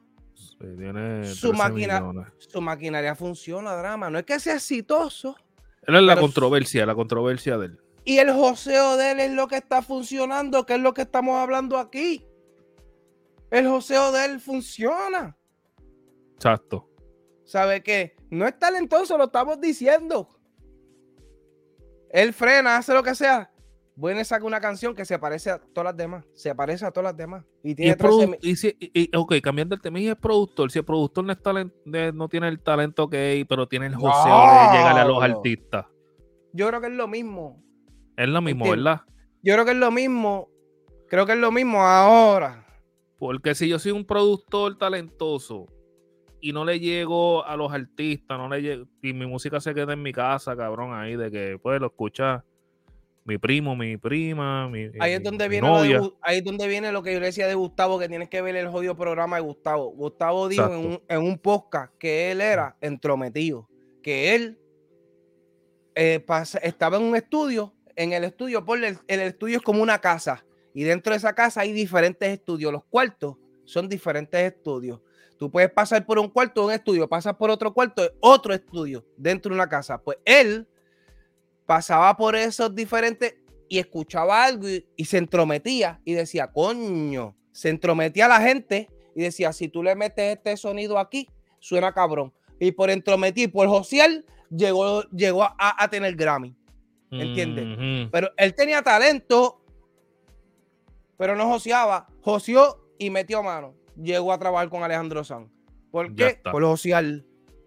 [1.24, 1.54] su,
[2.38, 4.10] su maquinaria funciona, drama.
[4.10, 5.34] No es que sea exitosa
[5.86, 7.80] Él es la controversia, la controversia de él.
[8.04, 11.36] Y el joseo de él es lo que está funcionando, que es lo que estamos
[11.36, 12.26] hablando aquí.
[13.50, 15.36] El joseo de él funciona.
[16.34, 16.88] Exacto.
[17.44, 18.14] ¿Sabe qué?
[18.30, 20.28] No es talentoso, lo estamos diciendo.
[22.10, 23.50] Él frena, hace lo que sea.
[24.00, 26.24] Bueno, saca una canción que se parece a todas las demás.
[26.32, 27.44] Se parece a todas las demás.
[27.62, 27.94] Y tiene
[28.40, 28.74] y, si,
[29.14, 30.70] ok, cambiando el tema, y es productor.
[30.70, 34.24] Si el productor no, es no tiene el talento que hay, pero tiene el joseo
[34.24, 35.84] de llegarle a los artistas.
[36.54, 37.62] Yo creo que es lo mismo.
[38.16, 39.02] Es lo mismo, ¿verdad?
[39.42, 40.48] Yo creo que es lo mismo.
[41.06, 42.66] Creo que es lo mismo ahora.
[43.18, 45.66] Porque si yo soy un productor talentoso
[46.40, 49.92] y no le llego a los artistas, no le llego, y mi música se queda
[49.92, 52.46] en mi casa, cabrón, ahí de que pues lo escucha
[53.30, 56.90] mi primo, mi prima, mi ahí es donde viene lo de, ahí es donde viene
[56.90, 59.42] lo que yo le decía de Gustavo, que tienes que ver el jodido programa de
[59.42, 59.92] Gustavo.
[59.92, 63.68] Gustavo dijo en un, en un, podcast que él era entrometido,
[64.02, 64.58] que él
[65.94, 66.24] eh,
[66.62, 70.44] estaba en un estudio, en el estudio, por el, el estudio es como una casa,
[70.74, 74.98] y dentro de esa casa hay diferentes estudios, los cuartos son diferentes estudios.
[75.38, 79.06] Tú puedes pasar por un cuarto de un estudio, pasas por otro cuarto otro estudio
[79.16, 80.02] dentro de una casa.
[80.02, 80.66] Pues él
[81.70, 83.36] pasaba por esos diferentes
[83.68, 89.22] y escuchaba algo y, se entrometía y decía, coño, se entrometía a la gente y
[89.22, 91.28] decía, si tú le metes este sonido aquí,
[91.60, 92.32] suena cabrón.
[92.58, 96.56] Y por entrometir, por Josiel, llegó, llegó a, tener Grammy.
[97.12, 98.08] ¿Entiendes?
[98.10, 99.64] Pero él tenía talento,
[101.16, 102.08] pero no joseaba.
[102.22, 103.76] Joseó y metió mano.
[103.94, 105.48] Llegó a trabajar con Alejandro Sanz.
[105.92, 106.40] ¿Por qué?
[106.50, 107.22] Por josear.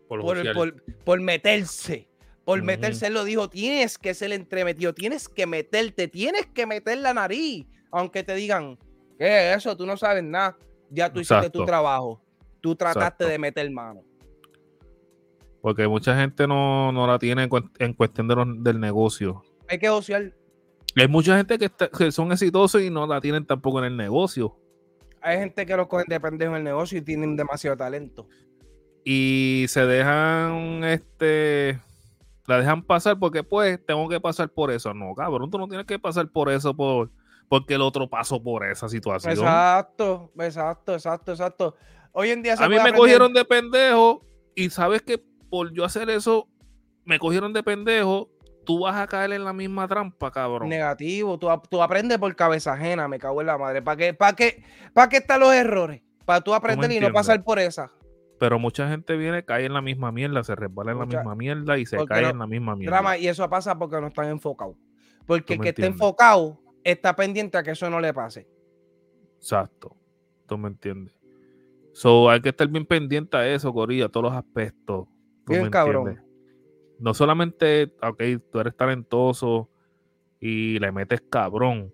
[0.10, 0.22] Por,
[0.54, 2.10] por, por meterse
[2.46, 6.98] por meterse, él lo dijo, tienes que ser entremetido, tienes que meterte, tienes que meter
[6.98, 8.78] la nariz, aunque te digan,
[9.18, 9.78] ¿qué es eso?
[9.78, 10.58] Tú no sabes nada,
[10.90, 12.22] ya tú hiciste tu trabajo,
[12.60, 14.02] tú trataste de meter mano.
[15.62, 17.48] Porque mucha gente no, la tiene
[17.80, 18.28] en, cuestión
[18.62, 19.42] del negocio.
[19.70, 20.34] Hay que ociar.
[20.98, 24.60] Hay mucha gente que, que, son exitosos y no la tienen tampoco en el negocio.
[25.22, 28.28] Hay gente que los cogen de pendejo en el negocio y tienen demasiado talento.
[29.06, 31.80] Y se dejan este
[32.46, 34.94] la dejan pasar porque pues tengo que pasar por eso.
[34.94, 37.12] No, cabrón, tú no tienes que pasar por eso por,
[37.48, 39.34] porque el otro pasó por esa situación.
[39.34, 41.76] Exacto, exacto, exacto, exacto.
[42.12, 44.26] Hoy en día A mí me cogieron de pendejo
[44.56, 46.48] y sabes que por yo hacer eso
[47.06, 48.30] me cogieron de pendejo,
[48.66, 50.70] tú vas a caer en la misma trampa, cabrón.
[50.70, 53.82] Negativo, tú, tú aprendes por cabeza ajena, me cago en la madre.
[53.82, 54.64] ¿Para qué, para qué,
[54.94, 56.02] para qué están los errores?
[56.26, 57.92] Para tú aprender y no pasar por esa.
[58.44, 61.78] Pero mucha gente viene, cae en la misma mierda, se resbala en la misma mierda
[61.78, 62.98] y se cae en la misma mierda.
[62.98, 64.76] Drama, y eso pasa porque no están enfocados.
[65.26, 68.46] Porque el que esté enfocado está pendiente a que eso no le pase.
[69.38, 69.96] Exacto.
[70.46, 71.18] Tú me entiendes.
[71.94, 75.08] So, hay que estar bien pendiente a eso, Corilla, a todos los aspectos.
[75.48, 76.22] Bien cabrón.
[77.00, 79.70] No solamente, ok, tú eres talentoso
[80.42, 81.94] y le metes cabrón,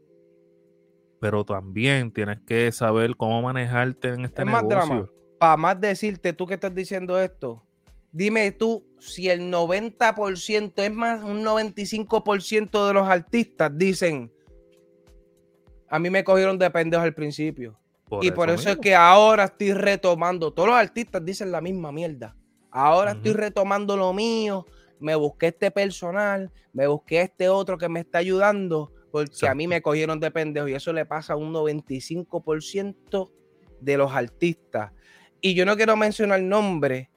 [1.21, 6.55] pero también tienes que saber cómo manejarte en este negocio para más decirte, tú que
[6.55, 7.63] estás diciendo esto,
[8.11, 14.31] dime tú si el 90%, es más, un 95% de los artistas dicen,
[15.87, 17.79] a mí me cogieron de pendejo al principio.
[18.21, 22.35] y por eso, es que ahora estoy retomando, todos los artistas dicen la misma mierda.
[22.71, 24.65] Ahora estoy retomando lo mío,
[24.99, 29.67] me busqué este personal, me busqué este otro que me está ayudando, porque a mí
[29.67, 33.31] me cogieron de pendejo y eso le pasa a un 95%
[33.79, 34.91] de los artistas
[35.41, 37.09] y yo no quiero mencionar nombre,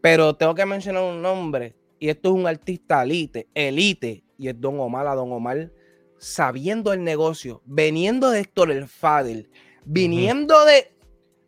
[0.00, 1.74] pero tengo que mencionar un nombre.
[1.98, 5.70] Y esto es un artista elite, elite, y es Don Omar a Don Omar,
[6.18, 9.50] sabiendo el negocio, viniendo de Héctor el Fadel,
[9.84, 10.90] viniendo de.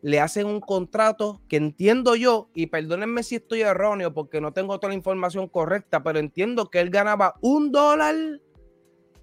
[0.03, 4.79] Le hacen un contrato que entiendo yo, y perdónenme si estoy erróneo porque no tengo
[4.79, 8.15] toda la información correcta, pero entiendo que él ganaba un dólar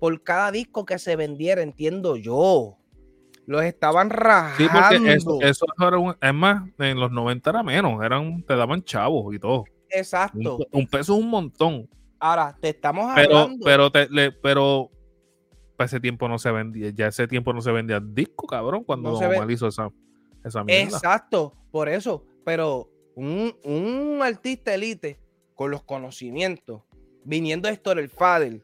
[0.01, 2.77] por cada disco que se vendiera, entiendo yo.
[3.47, 4.57] Los estaban rajando.
[4.57, 8.57] Sí, porque eso, eso era un, es más, en los 90 era menos, eran, te
[8.57, 9.65] daban chavos y todo.
[9.91, 10.59] Exacto.
[10.73, 11.89] Un, peso es un montón.
[12.19, 13.65] Ahora, te estamos hablando.
[13.65, 14.91] Pero, te, pero
[15.77, 19.21] para ese tiempo no se vendía, ya ese tiempo no se vendía disco, cabrón, cuando
[19.21, 19.91] no hizo esa,
[20.43, 20.97] esa mierda.
[20.97, 22.25] Exacto, por eso.
[22.45, 25.21] Pero un, un artista elite
[25.55, 26.83] con los conocimientos
[27.25, 28.63] viniendo Héctor el Fadel,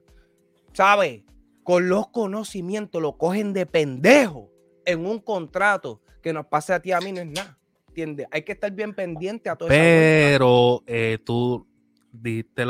[0.72, 1.22] ¿sabes?
[1.64, 4.50] Con los conocimientos lo cogen de pendejo
[4.84, 7.58] en un contrato que nos pase a ti a mí no es nada.
[7.88, 8.26] ¿Entiendes?
[8.30, 9.76] Hay que estar bien pendiente a todo eso.
[9.76, 11.66] Pero eh, tú
[12.12, 12.62] dijiste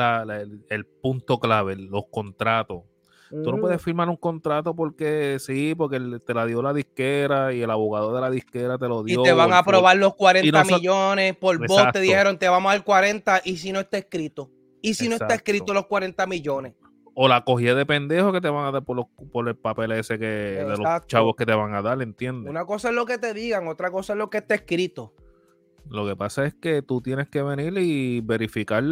[0.69, 2.83] el, punto clave, los contratos.
[3.31, 7.63] Tú no puedes firmar un contrato porque sí, porque te la dio la disquera y
[7.63, 9.21] el abogado de la disquera te lo dio.
[9.21, 12.75] Y te van a aprobar los 40 millones por vos, te dijeron te vamos a
[12.75, 14.51] dar 40 y si no está escrito.
[14.83, 16.75] Y si no está escrito los 40 millones.
[17.15, 19.93] O la cogida de pendejo que te van a dar por, los, por el papel
[19.93, 22.51] ese que de los chavos que te van a dar, ¿entiendes?
[22.51, 25.13] Una cosa es lo que te digan, otra cosa es lo que está escrito.
[25.89, 28.85] Lo que pasa es que tú tienes que venir y verificar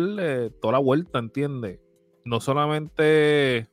[0.61, 1.79] toda la vuelta, ¿entiendes?
[2.25, 3.69] No solamente.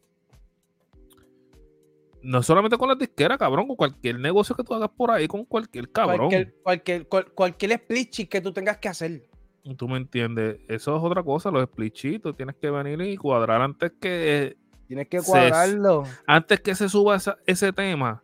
[2.22, 5.46] No solamente con la disquera, cabrón, con cualquier negocio que tú hagas por ahí, con
[5.46, 6.30] cualquier cabrón.
[6.30, 9.28] Cualquier, cualquier, cualquier split que tú tengas que hacer.
[9.74, 10.60] Tú me entiendes.
[10.68, 12.36] Eso es otra cosa, los splichitos.
[12.36, 14.58] Tienes que venir y cuadrar antes que.
[14.88, 16.04] Tienes que cuadrarlo.
[16.28, 18.22] antes que se suba ese tema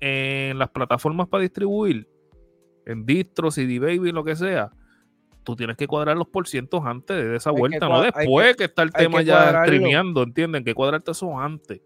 [0.00, 2.08] en las plataformas para distribuir,
[2.86, 4.70] en distro, CD Baby, lo que sea,
[5.44, 8.92] tú tienes que cuadrar los porcientos antes de esa vuelta, no después que, está el
[8.92, 10.64] tema ya streameando, ¿entienden?
[10.64, 11.80] Que cuadrarte eso antes.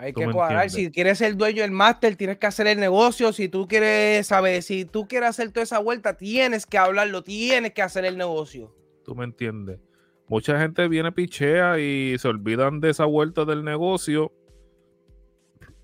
[0.00, 0.70] Hay que cuadrar.
[0.70, 3.34] Si quieres ser dueño del máster, tienes que hacer el negocio.
[3.34, 7.74] Si tú quieres saber, si tú quieres hacer toda esa vuelta, tienes que hablarlo, tienes
[7.74, 8.74] que hacer el negocio.
[9.04, 9.78] Tú me entiendes.
[10.26, 14.32] Mucha gente viene pichea y se olvidan de esa vuelta del negocio.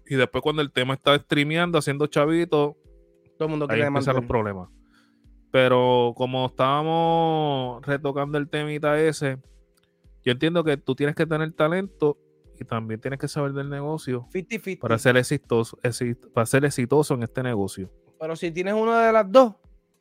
[0.06, 2.78] Y después cuando el tema está streameando, haciendo chavito,
[3.36, 4.70] todo el mundo quiere empezar los problemas.
[5.50, 9.36] Pero como estábamos retocando el temita ese,
[10.24, 12.16] yo entiendo que tú tienes que tener talento
[12.58, 14.28] y también tienes que saber del negocio
[14.80, 15.78] para ser exitoso,
[16.32, 17.90] para ser exitoso en este negocio.
[18.18, 19.54] Pero si tienes una de las dos,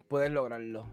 [0.07, 0.87] puedes lograrlo.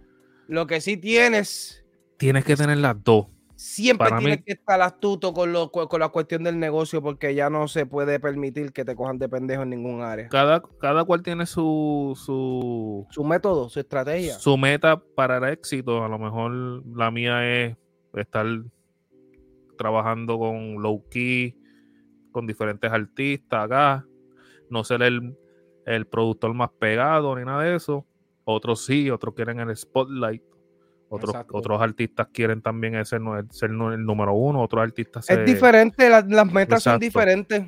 [0.49, 1.85] Lo que sí tienes.
[2.17, 3.27] Tienes que tener las dos.
[3.55, 7.69] Siempre tienes que estar astuto con, lo, con la cuestión del negocio porque ya no
[7.69, 10.29] se puede permitir que te cojan de pendejo en ningún área.
[10.29, 14.35] Cada, cada cual tiene su, su, su método, su estrategia.
[14.35, 16.05] Su meta para el éxito.
[16.05, 17.77] A lo mejor la mía es
[18.15, 18.47] estar
[19.83, 21.57] trabajando con low key,
[22.30, 24.07] con diferentes artistas acá.
[24.70, 25.37] No ser el,
[25.87, 28.07] el productor más pegado ni nada de eso.
[28.45, 30.43] Otros sí, otros quieren el spotlight
[31.14, 33.20] otros, otros artistas quieren también ser,
[33.51, 35.28] ser el número uno, otros artistas...
[35.28, 37.66] Es diferente, las, metas son diferentes.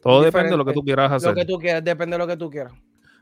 [0.00, 1.30] Todo depende de lo que tú quieras hacer.
[1.30, 2.72] Lo que tú quieras, depende de lo que tú quieras.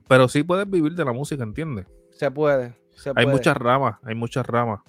[0.06, 1.86] Pero sí puedes vivir de la música, ¿entiendes?
[2.10, 2.74] Se puede.
[3.14, 4.80] hay muchas ramas, hay muchas ramas.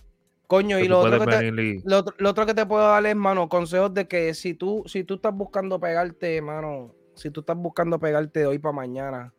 [0.49, 1.51] Coño, y lo otro, que te,
[1.85, 5.13] lo, otro que te puedo dar es, mano, consejos de que si tú, si tú
[5.13, 9.31] estás buscando pegarte, mano, si tú estás buscando pegarte de hoy para mañana,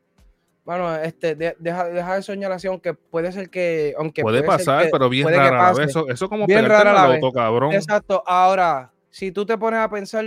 [0.65, 3.93] bueno, este, deja, deja de soñar así, aunque puede ser que.
[3.99, 7.73] Aunque puede, pasar, pero bien rara Eso, eso como bien rara la auto, cabrón.
[7.73, 8.23] Exacto.
[8.25, 10.25] Ahora, si tú te pones a pensar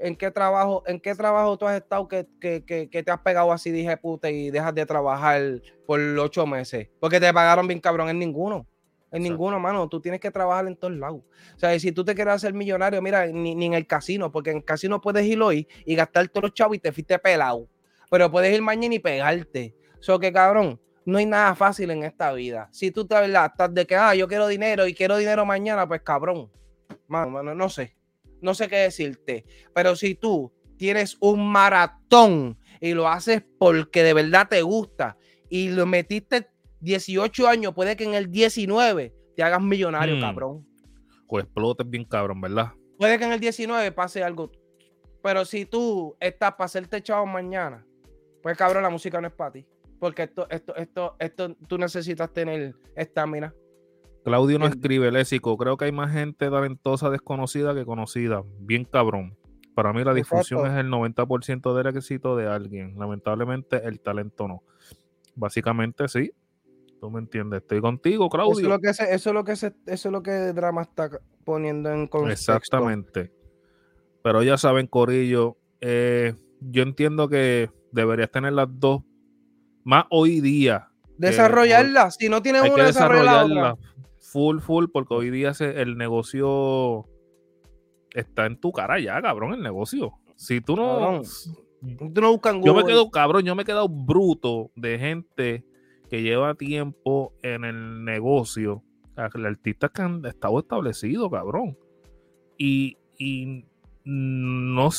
[0.00, 3.52] en qué trabajo, en qué trabajo tú has estado que, que, que, te has pegado
[3.52, 6.88] así, dije puta, y dejas de trabajar por ocho meses.
[6.98, 8.66] Porque te pagaron bien cabrón en ninguno.
[9.16, 9.88] En ninguno, mano.
[9.88, 11.22] Tú tienes que trabajar en todos lados.
[11.56, 14.50] O sea, si tú te quieres hacer millonario, mira, ni, ni en el casino, porque
[14.50, 17.68] en el casino puedes ir hoy y gastar todos los chavos y te fuiste pelado
[18.10, 19.74] pero puedes ir mañana y pegarte.
[20.00, 22.68] So que cabrón, no hay nada fácil en esta vida.
[22.72, 23.50] Si tú te ¿verdad?
[23.52, 26.50] estás de que, ah, yo quiero dinero y quiero dinero mañana, pues cabrón,
[27.08, 27.96] mano, no sé,
[28.40, 29.44] no sé qué decirte.
[29.74, 35.16] Pero si tú tienes un maratón y lo haces porque de verdad te gusta
[35.48, 36.48] y lo metiste
[36.80, 40.20] 18 años, puede que en el 19 te hagas millonario, hmm.
[40.20, 40.66] cabrón.
[41.28, 42.72] O explotes bien cabrón, ¿verdad?
[42.98, 44.50] Puede que en el 19 pase algo.
[45.22, 47.84] Pero si tú estás para hacerte chavo mañana,
[48.42, 49.66] pues cabrón, la música no es para ti.
[49.98, 53.52] Porque esto, esto, esto, esto, tú necesitas tener estamina.
[54.24, 55.56] Claudio no escribe léxico.
[55.56, 58.42] Creo que hay más gente talentosa desconocida que conocida.
[58.58, 59.36] Bien cabrón.
[59.74, 62.98] Para mí la difusión es el 90% del éxito de alguien.
[62.98, 64.62] Lamentablemente el talento no.
[65.34, 66.32] Básicamente sí.
[67.00, 67.62] Tú me entiendes.
[67.62, 68.52] Estoy contigo, Claudio.
[68.52, 71.10] Eso es lo que, eso es lo que, eso es lo que Drama está
[71.44, 72.54] poniendo en contexto.
[72.54, 73.32] Exactamente.
[74.22, 79.02] Pero ya saben, Corillo, eh, yo entiendo que deberías tener las dos
[79.84, 80.88] más hoy día.
[81.16, 83.78] Desarrollarla, si no tienes una, desarrollarla.
[84.18, 87.06] Full, full, porque hoy día el negocio
[88.12, 90.12] está en tu cara ya, cabrón, el negocio.
[90.34, 91.22] Si tú no...
[92.12, 95.64] tú no buscas Yo me quedo, cabrón, yo me he quedado bruto de gente
[96.10, 98.82] que lleva tiempo en el negocio.
[99.34, 101.78] El artista que han estado establecido, cabrón.
[102.58, 103.64] Y, y
[104.04, 104.90] no,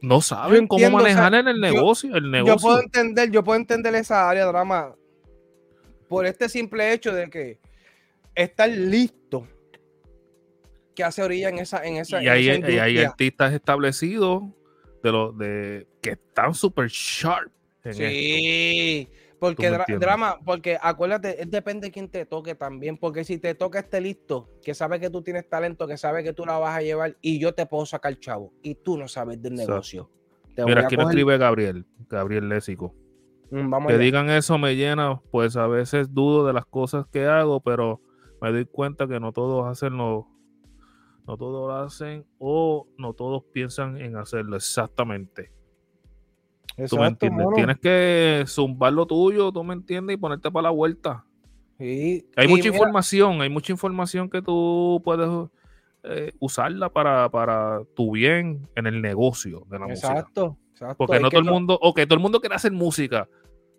[0.00, 2.56] no saben cómo manejar en el negocio, el negocio.
[2.56, 4.94] Yo puedo entender, yo puedo entender esa área de drama
[6.08, 7.58] por este simple hecho de que
[8.34, 9.46] estar listo
[10.94, 12.22] que hace orilla en esa, en esa.
[12.22, 14.44] Y hay, hay artistas establecidos
[15.02, 17.52] de los de que están super sharp.
[17.92, 19.08] sí.
[19.38, 22.96] Porque drama, porque acuérdate, depende de quién te toque también.
[22.96, 26.32] Porque si te toca este listo, que sabe que tú tienes talento, que sabe que
[26.32, 29.40] tú la vas a llevar, y yo te puedo sacar chavo, y tú no sabes
[29.42, 30.10] del negocio.
[30.64, 32.94] Mira, aquí me escribe Gabriel, Gabriel Lésico.
[33.50, 37.60] Mm, que digan eso me llena, pues a veces dudo de las cosas que hago,
[37.60, 38.00] pero
[38.40, 40.28] me doy cuenta que no todos hacen lo,
[41.26, 45.52] no todos lo hacen o no todos piensan en hacerlo exactamente.
[46.88, 47.46] ¿Tú me entiendes?
[47.54, 51.24] Tienes que zumbar lo tuyo, tú me entiendes, y ponerte para la vuelta.
[51.78, 52.26] Sí.
[52.36, 55.28] Hay mucha información, hay mucha información que tú puedes
[56.04, 60.94] eh, usarla para, para, tu bien en el negocio de la exacto, música.
[60.94, 63.28] Porque no todo el mundo, ok, todo el mundo quiere hacer música,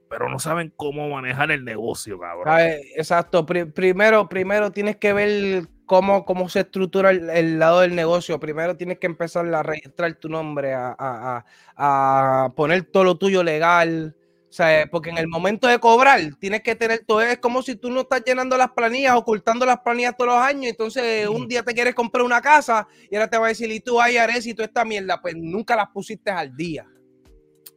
[0.10, 2.54] pero no saben cómo manejar el negocio, cabrón.
[2.96, 3.46] Exacto.
[3.46, 8.40] primero, primero tienes que ver cómo, cómo se estructura el, lado del negocio.
[8.40, 14.16] Primero tienes que empezar a registrar tu nombre, a, poner todo lo tuyo legal.
[14.50, 17.22] O sea, porque en el momento de cobrar tienes que tener todo.
[17.22, 20.72] Es como si tú no estás llenando las planillas, ocultando las planillas todos los años.
[20.72, 23.82] Entonces, un día te quieres comprar una casa y ahora te va a decir, y
[23.82, 26.86] tú, Ares, y tú esta mierda, pues nunca las pusiste al día.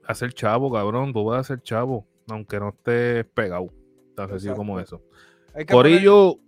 [0.07, 3.69] Hacer chavo, cabrón, tú vas a hacer chavo aunque no estés pegado.
[4.15, 5.03] Tan sencillo como eso.
[5.71, 6.39] Corillo,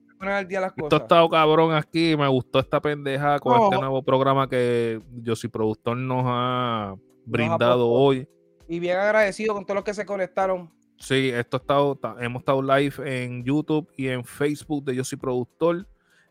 [0.77, 2.17] esto ha estado cabrón aquí.
[2.17, 6.95] Me gustó esta pendeja con este nuevo programa que yo soy productor nos ha
[7.25, 8.29] brindado hoy.
[8.69, 10.71] Y bien agradecido con todos los que se conectaron.
[10.97, 15.19] Sí, esto ha estado, hemos estado live en YouTube y en Facebook de Yo Soy
[15.19, 15.87] Productor.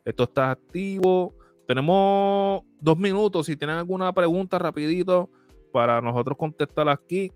[0.05, 1.35] Esto está activo.
[1.67, 3.47] Tenemos dos minutos.
[3.47, 5.29] Si tienen alguna pregunta, rapidito,
[5.73, 7.33] para nosotros contestar aquí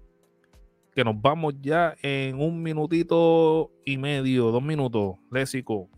[0.95, 5.17] que nos vamos ya en un minutito y medio, dos minutos.
[5.29, 5.89] Lésico.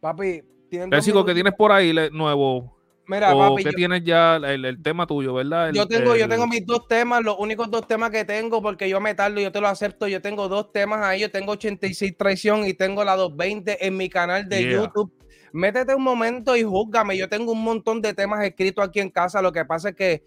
[0.00, 0.42] Papi,
[0.90, 2.76] Lésico, ¿qué tienes por ahí nuevo?
[3.06, 5.72] Mira, papi, ¿qué tienes ya el, tema tuyo, verdad?
[5.72, 9.00] yo tengo, yo tengo mis dos temas, los únicos dos temas que tengo, porque yo
[9.00, 10.08] me tardo, yo te lo acepto.
[10.08, 14.08] Yo tengo dos temas ahí, yo tengo 86 traición y tengo la 220 en mi
[14.08, 15.12] canal de YouTube.
[15.52, 17.16] Métete un momento y júzgame.
[17.16, 19.40] Yo tengo un montón de temas escritos aquí en casa.
[19.40, 20.24] Lo que pasa es que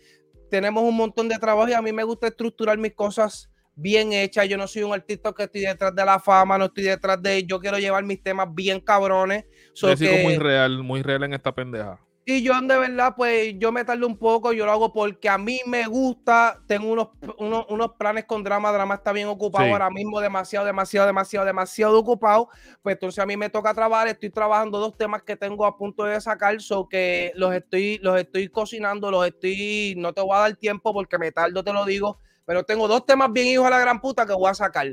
[0.50, 4.46] tenemos un montón de trabajo y a mí me gusta estructurar mis cosas bien hecha.
[4.46, 7.44] Yo no soy un artista que estoy detrás de la fama, no estoy detrás de.
[7.46, 9.46] Yo quiero llevar mis temas bien cabrones.
[9.74, 9.88] So
[10.24, 12.00] muy real, muy real en esta pendeja.
[12.28, 15.38] Y yo, de verdad, pues yo me tardo un poco, yo lo hago porque a
[15.38, 16.60] mí me gusta.
[16.66, 18.72] Tengo unos, unos, planes con drama.
[18.72, 22.50] Drama está bien ocupado ahora mismo, demasiado, demasiado, demasiado, demasiado ocupado.
[22.82, 24.08] Pues entonces a mí me toca trabajar.
[24.08, 28.20] Estoy trabajando dos temas que tengo a punto de sacar, so que los estoy, los
[28.20, 29.94] estoy cocinando, los estoy.
[29.96, 33.06] No te voy a dar tiempo porque me tardo, te lo digo pero tengo dos
[33.06, 34.88] temas bien hijos a la gran puta que voy a sacar.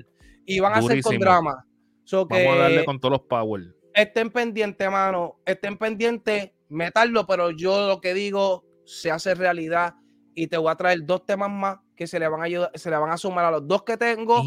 [0.44, 1.66] Y van a ser con drama.
[2.10, 3.74] Vamos a darle con todos los power.
[3.94, 5.40] Estén pendientes, mano.
[5.44, 9.94] Estén pendientes, metarlo, pero yo lo que digo se hace realidad.
[10.34, 12.90] Y te voy a traer dos temas más que se le van a ayudar, se
[12.90, 14.42] le van a sumar a los dos que tengo.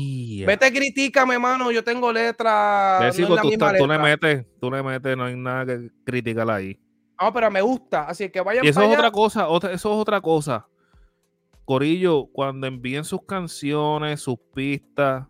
[0.46, 1.72] Vete, critícame, mano.
[1.72, 3.16] Yo tengo letras.
[3.20, 6.80] No tú, tú, le metes, tú le metes, no hay nada que criticar ahí.
[7.22, 8.08] No, pero me gusta.
[8.08, 8.66] Así que vayan.
[8.66, 10.68] Y eso es otra cosa, otra, eso es otra cosa.
[11.66, 15.28] Corillo, cuando envíen sus canciones, sus pistas,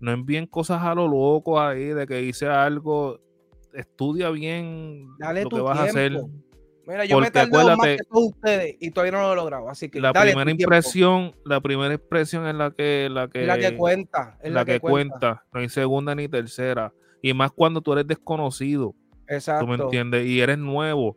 [0.00, 3.20] no envíen cosas a lo loco ahí de que hice algo.
[3.72, 6.20] Estudia bien lo que vas a hacer.
[6.86, 9.70] Mira, yo me he más que todos ustedes y todavía no lo he logrado.
[9.70, 13.76] Así que la primera impresión, la primera expresión es la que, la que, la que
[13.76, 14.38] cuenta.
[14.42, 15.44] Es la, que, cuenta.
[15.52, 16.92] No hay segunda ni tercera.
[17.22, 18.94] Y más cuando tú eres desconocido.
[19.26, 19.64] Exacto.
[19.64, 20.26] ¿Tú me entiendes?
[20.26, 21.16] Y eres nuevo.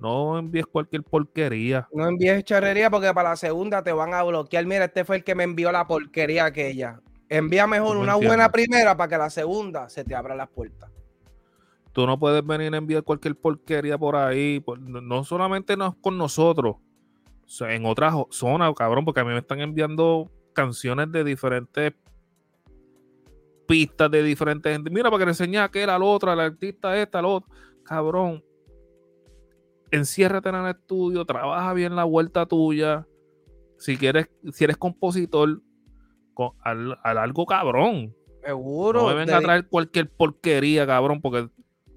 [0.00, 1.88] No envíes cualquier porquería.
[1.92, 4.64] No envíes charrería porque para la segunda te van a bloquear.
[4.66, 7.00] Mira, este fue el que me envió la porquería aquella.
[7.28, 10.90] Envía mejor una buena primera para que la segunda se te abra las puertas.
[11.92, 14.64] Tú no puedes venir a enviar cualquier porquería por ahí.
[14.78, 16.76] No solamente no con nosotros.
[17.60, 21.94] en otras zonas, cabrón, porque a mí me están enviando canciones de diferentes
[23.68, 24.90] pistas de diferentes gente.
[24.90, 27.50] Mira, para que le enseñe a aquel, al otro, al artista esta, al otro.
[27.84, 28.42] Cabrón,
[29.90, 33.06] enciérrate en el estudio, trabaja bien la vuelta tuya.
[33.78, 35.60] Si quieres, si eres compositor,
[36.34, 38.14] con, al, algo cabrón.
[38.44, 39.02] Seguro.
[39.02, 41.48] No me venga a traer cualquier porquería, cabrón, porque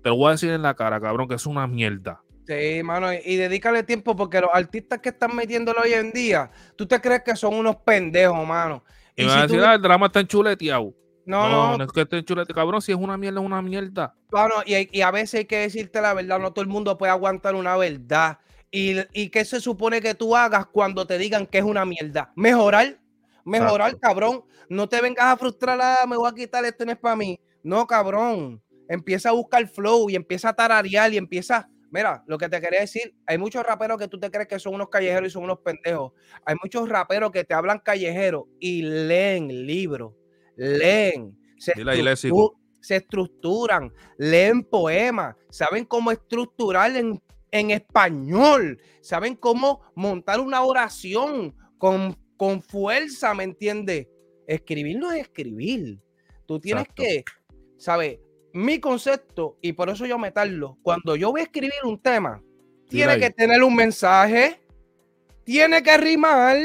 [0.03, 2.21] te lo voy a decir en la cara, cabrón, que es una mierda.
[2.47, 6.85] Sí, mano, y, dedícale tiempo porque los artistas que están metiéndolo hoy en día, tú
[6.85, 8.83] te crees que son unos pendejos, mano.
[9.15, 10.93] Y, me a decir, ah, el drama está enchuleteado.
[11.31, 11.77] No, no.
[11.77, 12.81] No es que esté chulete, cabrón.
[12.81, 14.13] Si es una mierda, es una mierda.
[14.29, 16.39] Bueno, y, a veces hay que decirte la verdad.
[16.39, 18.39] No todo el mundo puede aguantar una verdad.
[18.69, 22.33] Y, y qué se supone que tú hagas cuando te digan que es una mierda.
[22.35, 22.99] Mejorar.
[23.45, 24.43] Mejorar, cabrón.
[24.69, 25.79] No te vengas a frustrar.
[25.81, 27.39] Ah, me voy a quitar esto, no es para mí.
[27.63, 28.61] No, cabrón.
[28.89, 31.69] Empieza a buscar flow y empieza a tararear y empieza.
[31.91, 34.75] Mira, lo que te quería decir, hay muchos raperos que tú te crees que son
[34.75, 36.11] unos callejeros y son unos pendejos.
[36.45, 40.13] Hay muchos raperos que te hablan callejero y leen libros,
[40.61, 41.73] leen, se,
[42.81, 51.55] se estructuran, leen poemas, saben cómo estructurar en, en, español, saben cómo montar una oración
[51.77, 54.07] con, con fuerza, ¿me entiendes?
[54.47, 55.99] Escribir no es escribir.
[56.45, 57.23] Tú tienes que,
[57.77, 58.19] ¿sabes?
[58.53, 62.41] mi concepto, y por eso yo meterlo, cuando yo voy a escribir un tema,
[62.89, 64.61] tiene que tener un mensaje,
[65.45, 66.57] tiene que rimar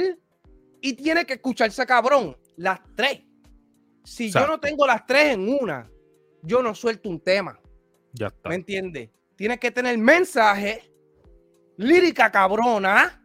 [0.81, 2.37] y tiene que escucharse cabrón.
[2.57, 3.26] Las tres.
[4.07, 5.91] Si yo no tengo las tres en una,
[6.41, 7.59] yo no suelto un tema.
[8.13, 8.49] Ya está.
[8.49, 9.11] ¿Me entiendes?
[9.35, 10.93] Tiene que tener mensaje,
[11.77, 13.21] lírica cabrona,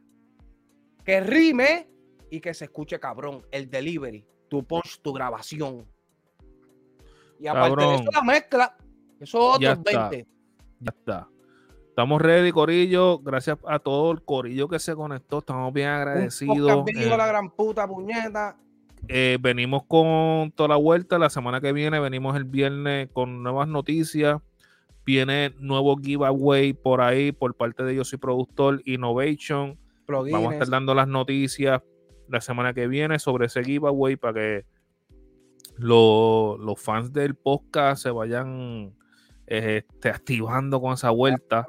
[1.05, 1.88] que rime
[2.32, 3.45] y que se escuche cabrón.
[3.51, 5.88] El delivery, tu punch, tu grabación.
[7.39, 8.77] Y aparte de eso, la mezcla,
[9.19, 10.27] eso otros 20.
[10.79, 11.29] Ya está.
[11.89, 13.19] Estamos ready, Corillo.
[13.19, 15.39] Gracias a todo el Corillo que se conectó.
[15.39, 16.86] Estamos bien agradecidos.
[16.88, 18.57] Eh, la gran puta puñeta.
[19.14, 21.20] Eh, venimos con toda la vuelta.
[21.20, 24.41] La semana que viene venimos el viernes con nuevas noticias.
[25.05, 29.78] Viene nuevo giveaway por ahí por parte de Yo Soy Productor Innovation.
[30.07, 31.82] Vamos a estar dando las noticias
[32.30, 34.66] la semana que viene sobre ese giveaway para que
[35.78, 38.95] los fans del podcast se vayan
[39.45, 41.66] este, activando con esa vuelta.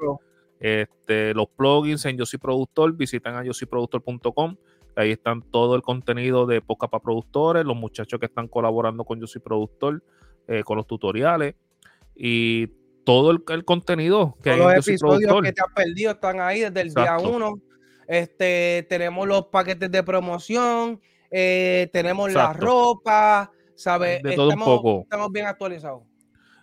[0.61, 4.55] Este, los plugins en Yo Soy Productor, visitan a yosoyproductor.com.
[4.95, 9.19] Ahí están todo el contenido de podcast para productores, los muchachos que están colaborando con
[9.19, 10.03] Yo Soy Productor,
[10.47, 11.55] eh, con los tutoriales
[12.15, 12.67] y
[13.05, 16.93] todo el, contenido que Todos los episodios que te has perdido están ahí desde el
[16.93, 17.55] día uno.
[18.07, 24.21] Este, tenemos los paquetes de promoción, eh, tenemos la ropa, ¿sabes?
[24.21, 25.01] De todo estamos, un poco.
[25.03, 26.03] Estamos bien actualizados.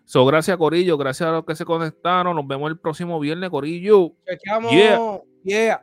[0.05, 0.99] So, gracias, Corillo.
[0.99, 2.37] Gracias a los que se conectaron.
[2.37, 4.13] Nos vemos el próximo viernes, Corillo.
[4.29, 4.73] Chequeamos.
[5.43, 5.83] Yeah.